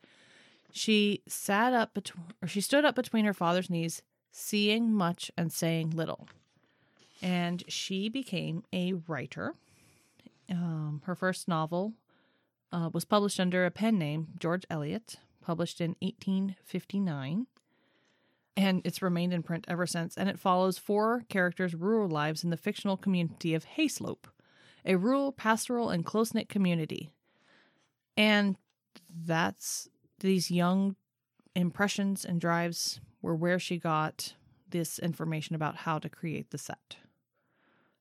[0.72, 5.52] She sat up between, or she stood up between her father's knees, seeing much and
[5.52, 6.28] saying little.
[7.22, 9.54] And she became a writer.
[10.50, 11.94] Um, her first novel
[12.72, 17.46] uh, was published under a pen name, George Eliot, published in 1859.
[18.56, 20.16] And it's remained in print ever since.
[20.16, 24.26] And it follows four characters' rural lives in the fictional community of Hayslope,
[24.84, 27.10] a rural, pastoral, and close knit community.
[28.16, 28.56] And
[29.08, 29.88] that's
[30.20, 30.96] these young
[31.54, 34.34] impressions and drives were where she got
[34.68, 36.96] this information about how to create the set,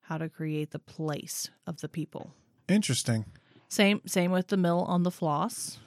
[0.02, 2.34] how to create the place of the people.
[2.68, 3.26] Interesting.
[3.68, 5.80] Same same with the mill on the floss.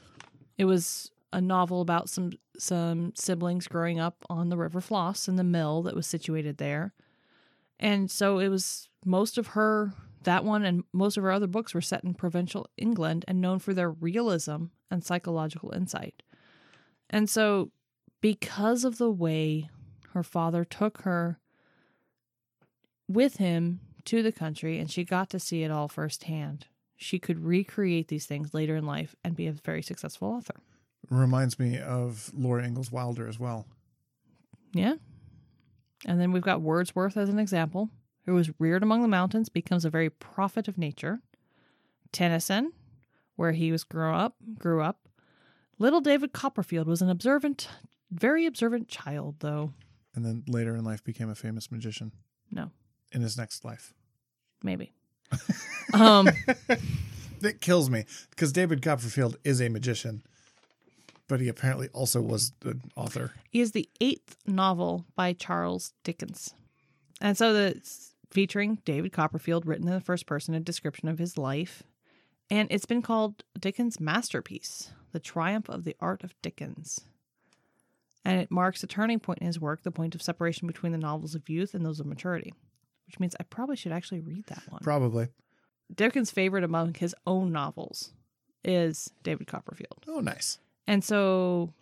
[0.59, 5.39] It was a novel about some some siblings growing up on the River Floss and
[5.39, 6.93] the mill that was situated there.
[7.81, 9.93] And so it was most of her
[10.25, 13.59] that one and most of her other books were set in provincial England and known
[13.59, 16.23] for their realism and psychological insight.
[17.11, 17.71] And so
[18.21, 19.69] because of the way
[20.11, 21.39] her father took her
[23.09, 26.67] with him to the country and she got to see it all firsthand
[27.03, 30.55] she could recreate these things later in life and be a very successful author.
[31.11, 33.67] Reminds me of Laura Ingalls Wilder as well.
[34.73, 34.95] Yeah.
[36.07, 37.91] And then we've got Wordsworth as an example,
[38.27, 41.21] who was reared among the mountains, becomes a very prophet of nature.
[42.13, 42.73] Tennyson,
[43.37, 45.09] where he was grew up, grew up.
[45.79, 47.69] Little David Copperfield was an observant,
[48.11, 49.73] very observant child, though.
[50.15, 52.13] And then later in life became a famous magician
[52.51, 52.71] No,
[53.13, 53.95] in his next life.
[54.63, 54.93] maybe.
[55.95, 56.29] um,
[57.41, 60.23] That kills me because David Copperfield is a magician,
[61.27, 63.33] but he apparently also was an author.
[63.51, 66.55] He is the eighth novel by Charles Dickens.
[67.21, 67.81] And so the
[68.33, 71.83] featuring David Copperfield, written in the first person, a description of his life.
[72.51, 77.01] And it's been called Dickens' masterpiece, The Triumph of the Art of Dickens.
[78.25, 80.99] And it marks a turning point in his work, the point of separation between the
[80.99, 82.53] novels of youth and those of maturity,
[83.07, 84.81] which means I probably should actually read that one.
[84.83, 85.29] Probably.
[85.95, 88.13] Dickens' favorite among his own novels
[88.65, 90.05] is David Copperfield.
[90.09, 90.59] Oh, nice.
[90.87, 91.73] And so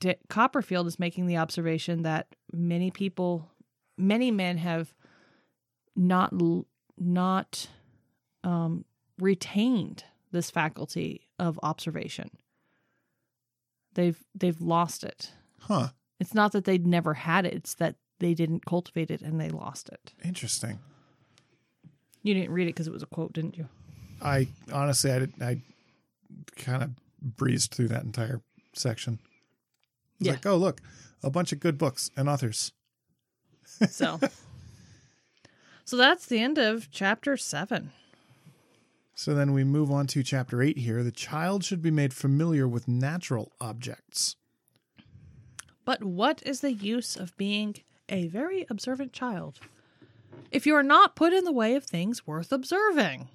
[0.00, 3.50] D- Copperfield is making the observation that many people,
[3.96, 4.94] many men have
[5.96, 6.32] not
[6.98, 7.68] not
[8.42, 8.84] um,
[9.18, 12.30] retained this faculty of observation.
[13.94, 15.32] They've they've lost it.
[15.60, 15.88] Huh.
[16.20, 19.48] It's not that they'd never had it; it's that they didn't cultivate it and they
[19.48, 20.12] lost it.
[20.24, 20.78] Interesting.
[22.22, 23.68] You didn't read it because it was a quote, didn't you?
[24.22, 25.60] I honestly, I did, I
[26.56, 26.90] kind of
[27.20, 28.40] breezed through that entire
[28.72, 29.18] section.
[30.18, 30.32] Yeah.
[30.32, 30.80] like, oh look,
[31.22, 32.72] a bunch of good books and authors.
[33.90, 34.20] So,
[35.84, 37.90] so that's the end of chapter seven.
[39.14, 41.02] So then we move on to chapter eight here.
[41.04, 44.36] The child should be made familiar with natural objects.
[45.84, 47.76] But what is the use of being
[48.08, 49.60] a very observant child
[50.50, 53.28] if you are not put in the way of things worth observing?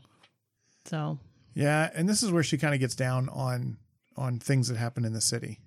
[0.86, 1.20] So,
[1.54, 3.78] Yeah, and this is where she kind of gets down on
[4.18, 5.60] on things that happen in the city.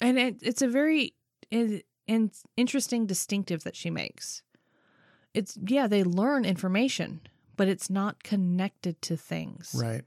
[0.00, 1.14] and it, it's a very
[1.52, 4.42] it, in- interesting distinctive that she makes.
[5.36, 7.20] It's yeah, they learn information,
[7.58, 9.74] but it's not connected to things.
[9.78, 10.02] Right.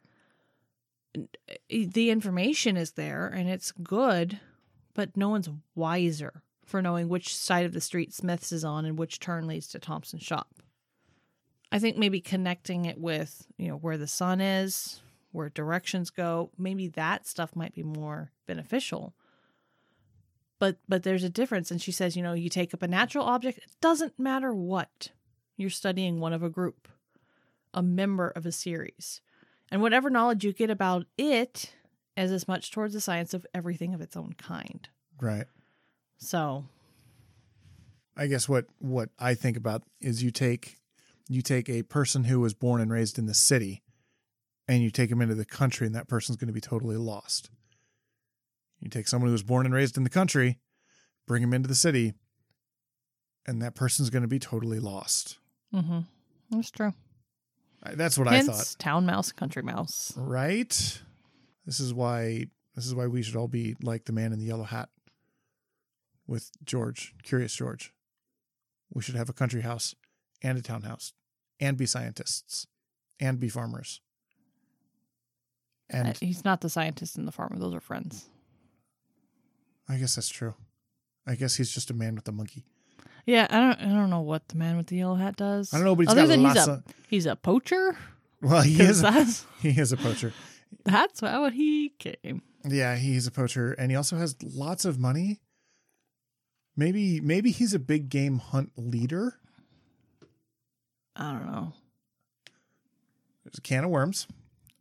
[1.70, 4.40] The information is there and it's good,
[4.96, 8.98] but no one's wiser for knowing which side of the street Smith's is on and
[8.98, 10.48] which turn leads to Thompson's shop.
[11.72, 15.00] I think maybe connecting it with, you know, where the sun is,
[15.32, 19.14] where directions go, maybe that stuff might be more beneficial.
[20.58, 23.26] But but there's a difference and she says, you know, you take up a natural
[23.26, 25.12] object, it doesn't matter what.
[25.60, 26.88] You're studying one of a group,
[27.74, 29.20] a member of a series.
[29.70, 31.74] And whatever knowledge you get about it
[32.16, 34.88] is as much towards the science of everything of its own kind.
[35.22, 35.48] Right.
[36.18, 36.64] So,
[38.16, 40.78] I guess what what I think about is you take
[41.28, 43.84] you take a person who was born and raised in the city
[44.66, 47.50] and you take them into the country and that person's going to be totally lost.
[48.80, 50.58] You take someone who was born and raised in the country,
[51.28, 52.14] bring them into the city
[53.46, 55.38] and that person's going to be totally lost.
[55.74, 56.00] Mm-hmm.
[56.52, 56.94] that's true.
[57.94, 58.76] That's what Hence, I thought.
[58.78, 60.14] town mouse, country mouse.
[60.18, 61.02] Right?
[61.66, 64.46] This is why this is why we should all be like the man in the
[64.46, 64.90] yellow hat
[66.28, 67.94] with George, Curious George.
[68.94, 69.96] We should have a country house
[70.42, 71.14] and a townhouse
[71.60, 72.68] and be scientists
[73.20, 74.02] and be farmers.
[75.90, 78.30] And Uh, he's not the scientist and the farmer; those are friends.
[79.88, 80.56] I guess that's true.
[81.26, 82.66] I guess he's just a man with a monkey.
[83.30, 83.80] Yeah, I don't.
[83.80, 85.72] I don't know what the man with the yellow hat does.
[85.72, 86.84] I don't know, but he's Other got than he's a of.
[87.10, 87.96] he's a poacher.
[88.42, 89.04] Well, he is.
[89.04, 90.34] That's He is a poacher.
[90.84, 92.42] that's how he came.
[92.66, 95.42] Yeah, he's a poacher, and he also has lots of money.
[96.76, 99.36] Maybe, maybe he's a big game hunt leader.
[101.16, 101.74] I don't know.
[103.44, 104.28] There's a can of worms.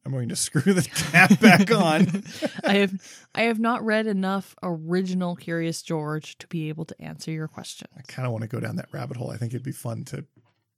[0.09, 2.25] I'm going to screw the cap back on.
[2.65, 2.95] I have
[3.35, 7.89] I have not read enough original Curious George to be able to answer your question.
[7.95, 9.31] I kind of want to go down that rabbit hole.
[9.31, 10.25] I think it'd be fun to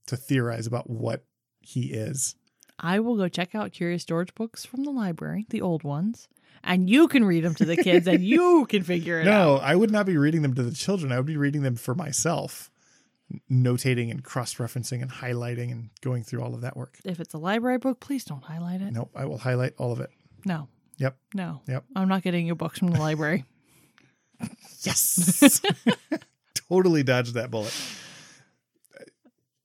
[0.08, 1.24] to theorize about what
[1.60, 2.34] he is.
[2.80, 6.26] I will go check out Curious George books from the library, the old ones,
[6.64, 9.30] and you can read them to the kids and you can figure it out.
[9.30, 11.12] No, I would not be reading them to the children.
[11.12, 12.68] I would be reading them for myself,
[13.50, 16.98] notating and cross referencing and highlighting and going through all of that work.
[17.04, 18.92] If it's a library book, please don't highlight it.
[18.92, 20.10] Nope, I will highlight all of it.
[20.44, 20.68] No,
[20.98, 21.16] Yep.
[21.34, 21.62] no.
[21.66, 21.84] Yep.
[21.96, 23.44] I'm not getting you books from the library.
[24.82, 25.60] Yes.
[26.70, 27.74] totally dodged that bullet.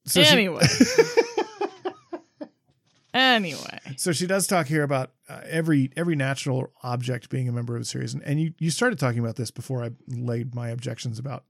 [0.06, 0.66] So she, anyway.
[3.14, 3.80] anyway.
[3.96, 7.82] so she does talk here about uh, every every natural object being a member of
[7.82, 11.18] a series, and, and you you started talking about this before I laid my objections
[11.18, 11.46] about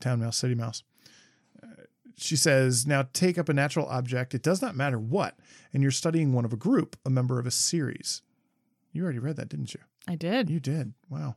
[0.00, 0.82] town mouse, city mouse.
[2.16, 4.34] She says, "Now take up a natural object.
[4.34, 5.38] It does not matter what,
[5.72, 8.22] and you're studying one of a group, a member of a series."
[8.92, 9.80] You already read that, didn't you?
[10.06, 10.92] I did You did.
[11.08, 11.36] Wow,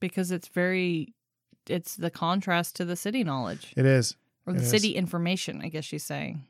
[0.00, 1.14] because it's very
[1.68, 4.16] it's the contrast to the city knowledge it is.
[4.46, 4.70] or the It is.
[4.70, 6.44] city information, I guess she's saying.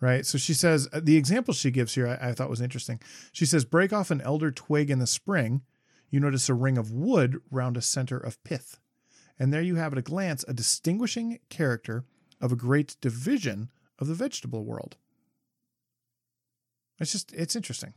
[0.00, 0.24] right?
[0.24, 3.00] So she says uh, the example she gives here I, I thought was interesting.
[3.32, 5.62] She says, break off an elder twig in the spring,
[6.10, 8.78] you notice a ring of wood round a center of pith.
[9.38, 12.04] And there you have at a glance a distinguishing character
[12.40, 14.96] of a great division of the vegetable world.
[16.98, 17.94] It's just, it's interesting.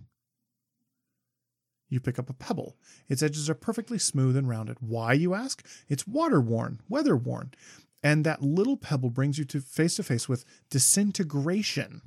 [1.89, 2.77] You pick up a pebble.
[3.07, 4.77] Its edges are perfectly smooth and rounded.
[4.79, 5.65] Why, you ask?
[5.87, 7.51] It's water worn, weather worn.
[8.03, 12.01] And that little pebble brings you to face to face with disintegration,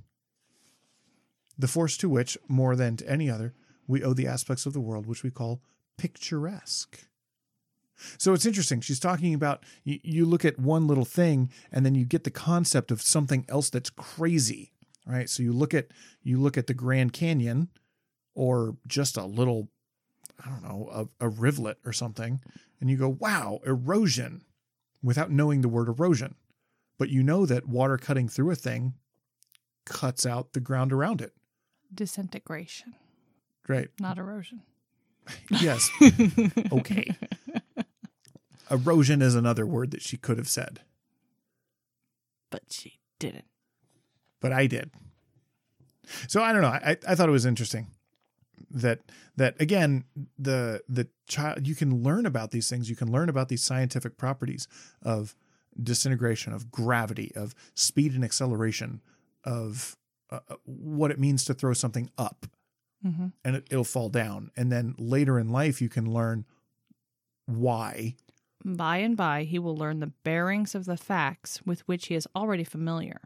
[1.59, 3.55] the force to which, more than to any other,
[3.87, 5.61] we owe the aspects of the world which we call
[5.99, 7.07] picturesque.
[8.18, 8.80] So it's interesting.
[8.80, 12.30] She's talking about you, you look at one little thing and then you get the
[12.30, 14.72] concept of something else that's crazy,
[15.07, 15.28] right?
[15.30, 15.88] So you look at
[16.22, 17.68] you look at the Grand Canyon
[18.34, 19.68] or just a little
[20.45, 22.40] I don't know, a, a rivulet or something,
[22.80, 24.43] and you go, wow, erosion,
[25.03, 26.34] without knowing the word erosion.
[26.99, 28.95] But you know that water cutting through a thing
[29.84, 31.32] cuts out the ground around it.
[31.95, 32.95] Disintegration,
[33.68, 33.88] Right.
[34.01, 34.62] not erosion.
[35.51, 35.88] Yes.
[36.72, 37.14] okay.
[38.73, 40.81] Erosion is another word that she could have said,
[42.51, 43.45] But she didn't.
[44.41, 44.91] but I did.
[46.29, 46.68] So I don't know.
[46.68, 47.87] I, I thought it was interesting
[48.70, 49.01] that
[49.37, 50.05] that again
[50.39, 52.89] the the child you can learn about these things.
[52.91, 54.66] You can learn about these scientific properties
[55.03, 55.37] of
[55.81, 59.01] disintegration, of gravity, of speed and acceleration,
[59.45, 59.97] of
[60.31, 62.47] uh, what it means to throw something up
[63.05, 63.27] Mm-hmm.
[63.45, 64.53] and it, it'll fall down.
[64.57, 66.45] And then later in life, you can learn
[67.47, 68.14] why.
[68.65, 72.29] By and by, he will learn the bearings of the facts with which he is
[72.37, 73.21] already familiar.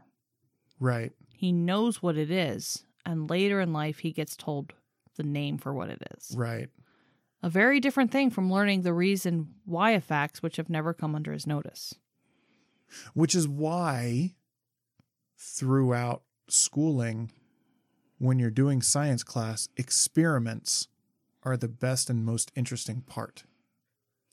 [0.79, 1.11] Right.
[1.33, 4.73] He knows what it is, and later in life, he gets told
[5.15, 6.33] the name for what it is.
[6.35, 6.69] Right.
[7.43, 11.13] A very different thing from learning the reason why of facts which have never come
[11.13, 11.93] under his notice.
[13.13, 14.35] Which is why
[15.37, 17.31] throughout schooling,
[18.17, 20.87] when you're doing science class, experiments
[21.43, 23.43] are the best and most interesting part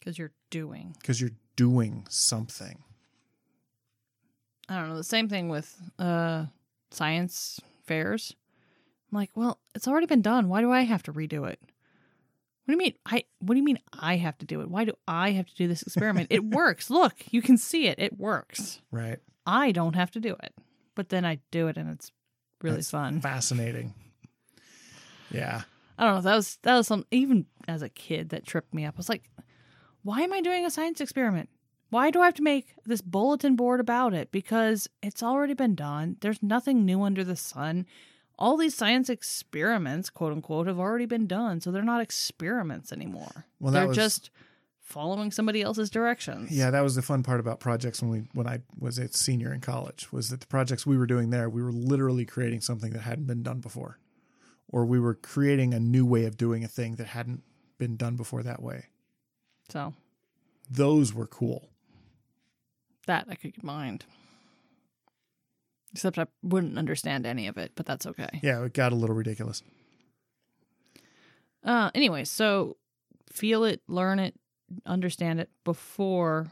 [0.05, 0.95] Because you're doing.
[1.01, 2.83] because you're doing something.
[4.69, 4.97] I don't know.
[4.97, 6.47] The same thing with uh,
[6.91, 8.35] science fairs.
[9.11, 10.49] I'm like, well, it's already been done.
[10.49, 11.59] Why do I have to redo it?
[11.61, 12.95] What do you mean?
[13.07, 14.71] I what do you mean I have to do it?
[14.71, 16.29] Why do I have to do this experiment?
[16.31, 16.91] it works.
[16.91, 17.99] Look, you can see it.
[17.99, 18.81] It works.
[18.91, 19.19] Right.
[19.47, 20.55] I don't have to do it.
[20.95, 22.11] But then I do it and it's
[22.63, 23.21] really That's fun.
[23.21, 23.93] Fascinating.
[25.31, 25.63] Yeah.
[25.99, 26.21] I don't know.
[26.23, 28.95] That was that was some even as a kid that tripped me up.
[28.97, 29.31] I was like,
[30.05, 31.49] why am I doing a science experiment?
[31.91, 34.31] Why do I have to make this bulletin board about it?
[34.31, 36.17] Because it's already been done.
[36.21, 37.87] There's nothing new under the sun.
[38.39, 41.61] All these science experiments, quote unquote, have already been done.
[41.61, 43.47] So they're not experiments anymore.
[43.61, 44.31] Well, they're was- just
[44.81, 46.51] following somebody else's directions.
[46.51, 49.53] Yeah, that was the fun part about projects when we when I was a senior
[49.53, 52.93] in college was that the projects we were doing there, we were literally creating something
[52.93, 53.99] that hadn't been done before.
[54.69, 57.45] Or we were creating a new way of doing a thing that hadn't
[57.79, 58.87] been done before that way.
[59.69, 59.95] So
[60.71, 61.69] Those were cool.
[63.07, 64.05] that I could mind.
[65.93, 68.41] Except I wouldn't understand any of it, but that's okay.
[68.43, 69.63] Yeah, it got a little ridiculous.
[71.63, 72.77] Uh, anyway, so
[73.33, 74.35] feel it, learn it,
[74.85, 76.49] understand it before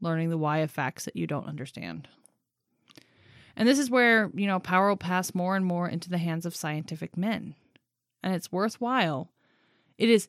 [0.00, 2.08] learning the why of facts that you don't understand.
[3.56, 6.44] And this is where, you know, power will pass more and more into the hands
[6.44, 7.54] of scientific men.
[8.22, 9.30] And it's worthwhile.
[9.96, 10.28] It is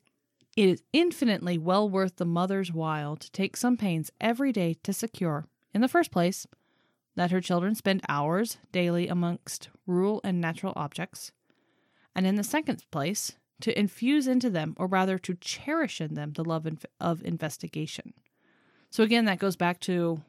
[0.57, 4.91] it is infinitely well worth the mother's while to take some pains every day to
[4.91, 6.47] secure, in the first place,
[7.15, 11.31] that her children spend hours daily amongst rural and natural objects,
[12.15, 16.33] and in the second place, to infuse into them, or rather to cherish in them,
[16.33, 16.67] the love
[16.99, 18.13] of investigation.
[18.89, 20.21] So again, that goes back to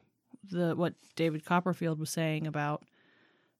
[0.43, 2.83] the what David Copperfield was saying about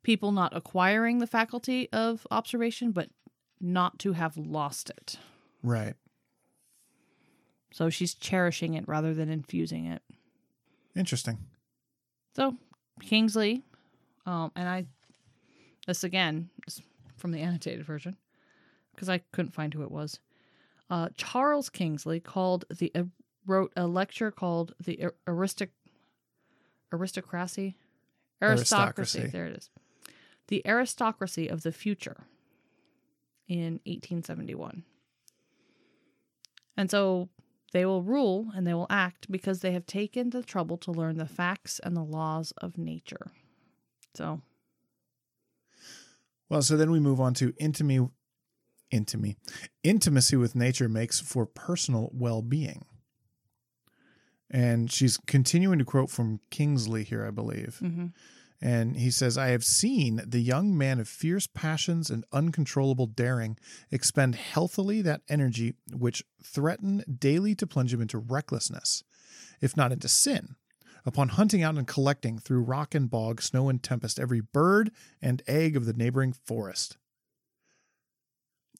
[0.03, 3.09] people not acquiring the faculty of observation, but
[3.59, 5.17] not to have lost it.
[5.61, 5.95] Right.
[7.71, 10.01] So she's cherishing it rather than infusing it.
[10.95, 11.37] Interesting.
[12.35, 12.55] So
[13.01, 13.63] Kingsley,
[14.25, 14.85] um, and I,
[15.85, 16.81] this again is
[17.17, 18.17] from the annotated version
[18.93, 20.19] because I couldn't find who it was.
[20.89, 23.03] Uh, Charles Kingsley called the uh,
[23.45, 25.71] wrote a lecture called the Ar- aristic
[26.91, 27.75] aristocracy
[28.41, 29.19] aristocracy.
[29.19, 29.31] Aristocracy.
[29.31, 29.69] There it is.
[30.47, 32.25] The aristocracy of the future
[33.47, 34.83] in 1871.
[36.77, 37.29] And so
[37.71, 41.17] they will rule and they will act because they have taken the trouble to learn
[41.17, 43.31] the facts and the laws of nature.
[44.15, 44.41] So,
[46.49, 48.09] Well, so then we move on to intimacy.
[48.91, 49.37] Intimacy,
[49.83, 52.85] intimacy with nature makes for personal well-being.
[54.49, 57.79] And she's continuing to quote from Kingsley here, I believe.
[57.83, 58.13] mhm.
[58.61, 63.57] And he says, I have seen the young man of fierce passions and uncontrollable daring
[63.89, 69.03] expend healthily that energy which threatened daily to plunge him into recklessness,
[69.61, 70.55] if not into sin,
[71.05, 74.91] upon hunting out and collecting through rock and bog, snow and tempest every bird
[75.21, 76.97] and egg of the neighboring forest.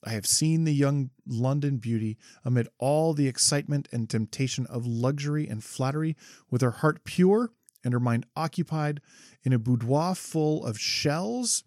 [0.04, 5.48] I have seen the young London beauty amid all the excitement and temptation of luxury
[5.48, 6.16] and flattery,
[6.50, 7.52] with her heart pure
[7.84, 9.02] and her mind occupied
[9.44, 11.64] in a boudoir full of shells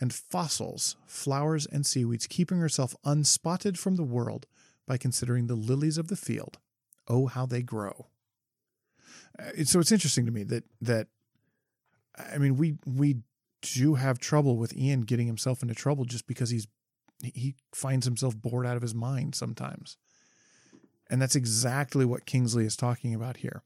[0.00, 4.46] and fossils, flowers and seaweeds, keeping herself unspotted from the world
[4.86, 6.58] by considering the lilies of the field.
[7.06, 8.06] Oh, how they grow!
[9.38, 11.08] Uh, So it's interesting to me that that
[12.16, 13.16] I mean we we
[13.62, 16.66] do have trouble with Ian getting himself into trouble just because he's
[17.22, 19.96] he finds himself bored out of his mind sometimes.
[21.10, 23.62] And that's exactly what Kingsley is talking about here.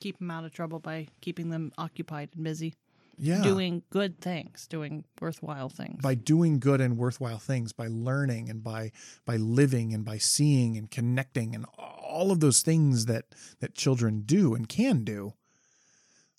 [0.00, 2.74] Keep them out of trouble by keeping them occupied and busy,
[3.18, 3.42] Yeah.
[3.42, 6.00] doing good things, doing worthwhile things.
[6.02, 8.92] by doing good and worthwhile things, by learning and by
[9.24, 13.26] by living and by seeing and connecting and all of those things that
[13.60, 15.34] that children do and can do.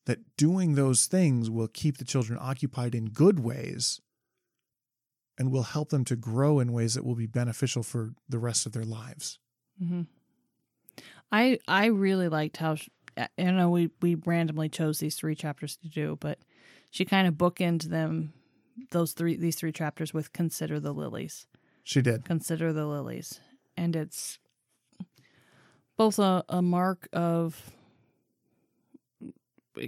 [0.06, 4.02] That doing those things will keep the children occupied in good ways
[5.38, 8.66] and will help them to grow in ways that will be beneficial for the rest
[8.66, 9.40] of their lives.
[9.80, 10.02] hmm
[11.32, 12.76] I I really liked how
[13.18, 16.40] I I know we we randomly chose these three chapters to do, but
[16.92, 18.34] she kind of bookends them
[18.92, 21.48] those three these three chapters with consider the lilies,
[21.84, 22.26] She did.
[22.26, 23.40] consider the lilies,
[23.78, 24.40] and it's
[25.98, 27.72] both a, a mark of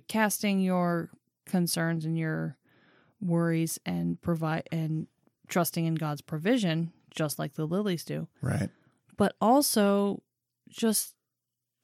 [0.07, 1.09] casting your
[1.45, 2.57] concerns and your
[3.21, 5.07] worries and provide and
[5.47, 8.69] trusting in God's provision, just like the lilies do, Right.
[9.17, 10.21] but also
[10.69, 11.13] just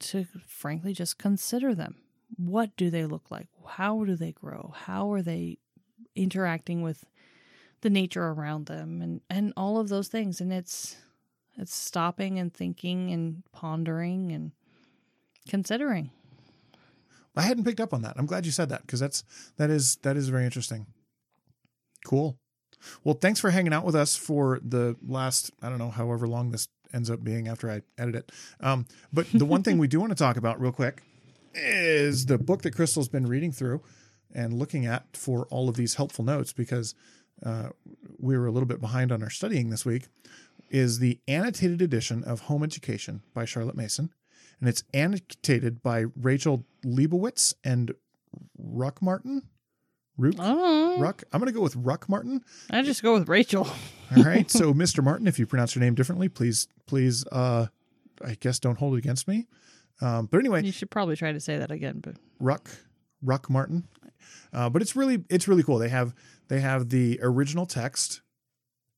[0.01, 1.95] to frankly just consider them.
[2.37, 3.47] What do they look like?
[3.65, 4.73] How do they grow?
[4.75, 5.57] How are they
[6.15, 7.05] interacting with
[7.81, 10.97] the nature around them and and all of those things and it's
[11.57, 14.51] it's stopping and thinking and pondering and
[15.49, 16.11] considering.
[17.35, 18.15] I hadn't picked up on that.
[18.17, 19.23] I'm glad you said that because that's
[19.57, 20.87] that is that is very interesting.
[22.05, 22.37] Cool.
[23.03, 26.51] Well, thanks for hanging out with us for the last I don't know however long
[26.51, 28.31] this ends up being after I edit it.
[28.59, 31.03] Um, but the one thing we do want to talk about real quick
[31.53, 33.81] is the book that Crystal's been reading through
[34.33, 36.95] and looking at for all of these helpful notes because
[37.45, 37.69] uh,
[38.19, 40.07] we were a little bit behind on our studying this week.
[40.69, 44.13] Is the annotated edition of Home Education by Charlotte Mason,
[44.61, 47.93] and it's annotated by Rachel Leibowitz and
[48.57, 49.41] Ruck Martin.
[50.17, 51.23] Rook, Oh, Ruck.
[51.31, 52.41] I'm going to go with Ruck Martin.
[52.69, 53.67] I just go with Rachel.
[54.15, 54.49] All right.
[54.51, 55.03] so, Mr.
[55.03, 57.67] Martin, if you pronounce your name differently, please, please, uh,
[58.23, 59.47] I guess don't hold it against me.
[60.01, 62.69] Um, but anyway, You should probably try to say that again, but Ruck,
[63.21, 63.87] Ruck Martin.
[64.53, 65.77] Uh, but it's really, it's really cool.
[65.79, 66.13] They have,
[66.49, 68.21] they have the original text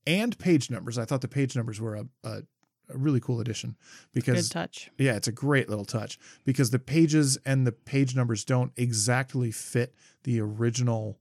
[0.07, 0.97] and page numbers.
[0.97, 2.41] I thought the page numbers were a, a,
[2.89, 3.75] a really cool addition
[4.13, 4.91] because good touch.
[4.97, 9.51] yeah, it's a great little touch because the pages and the page numbers don't exactly
[9.51, 11.17] fit the original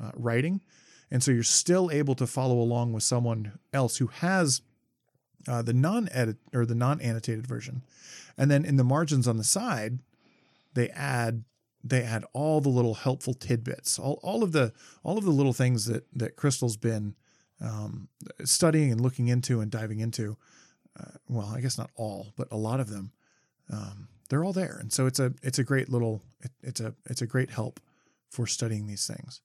[0.00, 0.60] uh, writing.
[1.10, 4.62] And so you're still able to follow along with someone else who has
[5.46, 7.82] uh, the non edit or the non annotated version.
[8.36, 10.00] And then in the margins on the side,
[10.74, 11.44] they add
[11.86, 15.52] they add all the little helpful tidbits, all, all of the all of the little
[15.52, 17.14] things that that Crystal's been
[17.60, 18.08] um,
[18.44, 20.36] studying and looking into and diving into.
[20.98, 23.12] Uh, well, I guess not all, but a lot of them.
[23.70, 26.94] Um, they're all there, and so it's a it's a great little it, it's a
[27.06, 27.80] it's a great help
[28.30, 29.40] for studying these things.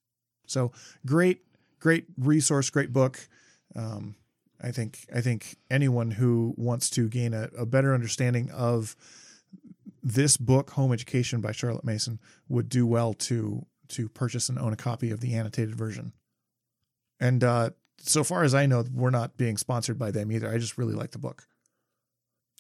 [0.45, 0.71] So
[1.05, 1.43] great
[1.79, 3.27] great resource, great book.
[3.75, 4.15] Um,
[4.61, 8.95] I think I think anyone who wants to gain a, a better understanding of
[10.03, 14.73] this book, Home Education by Charlotte Mason, would do well to to purchase and own
[14.73, 16.13] a copy of the annotated version.
[17.19, 17.71] And uh,
[18.01, 20.49] so far as I know, we're not being sponsored by them either.
[20.51, 21.43] I just really like the book.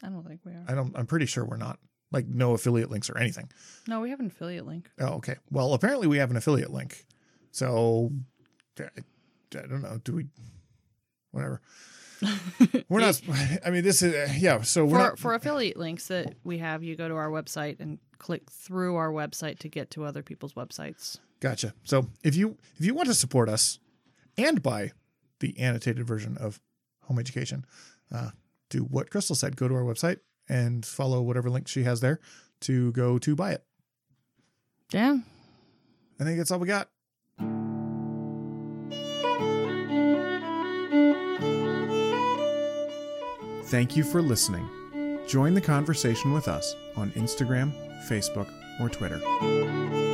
[0.03, 0.65] I don't think we are.
[0.67, 0.95] I don't.
[0.97, 1.79] I'm pretty sure we're not.
[2.11, 3.51] Like no affiliate links or anything.
[3.87, 4.89] No, we have an affiliate link.
[4.99, 5.35] Oh, okay.
[5.51, 7.05] Well, apparently we have an affiliate link.
[7.51, 8.11] So
[8.79, 8.83] I,
[9.55, 9.99] I don't know.
[10.03, 10.27] Do we?
[11.31, 11.61] Whatever.
[12.89, 13.21] We're not.
[13.65, 14.61] I mean, this is uh, yeah.
[14.61, 15.19] So we're For, not.
[15.19, 19.09] for affiliate links that we have, you go to our website and click through our
[19.11, 21.17] website to get to other people's websites.
[21.39, 21.73] Gotcha.
[21.83, 23.79] So if you if you want to support us
[24.37, 24.91] and buy
[25.39, 26.59] the annotated version of
[27.03, 27.65] Home Education,
[28.13, 28.29] uh,
[28.69, 29.55] do what Crystal said.
[29.55, 30.17] Go to our website
[30.47, 32.19] and follow whatever link she has there
[32.61, 33.63] to go to buy it.
[34.91, 35.17] Yeah.
[36.19, 36.89] I think that's all we got.
[43.65, 44.67] Thank you for listening.
[45.27, 47.71] Join the conversation with us on Instagram,
[48.07, 50.08] Facebook, or Twitter.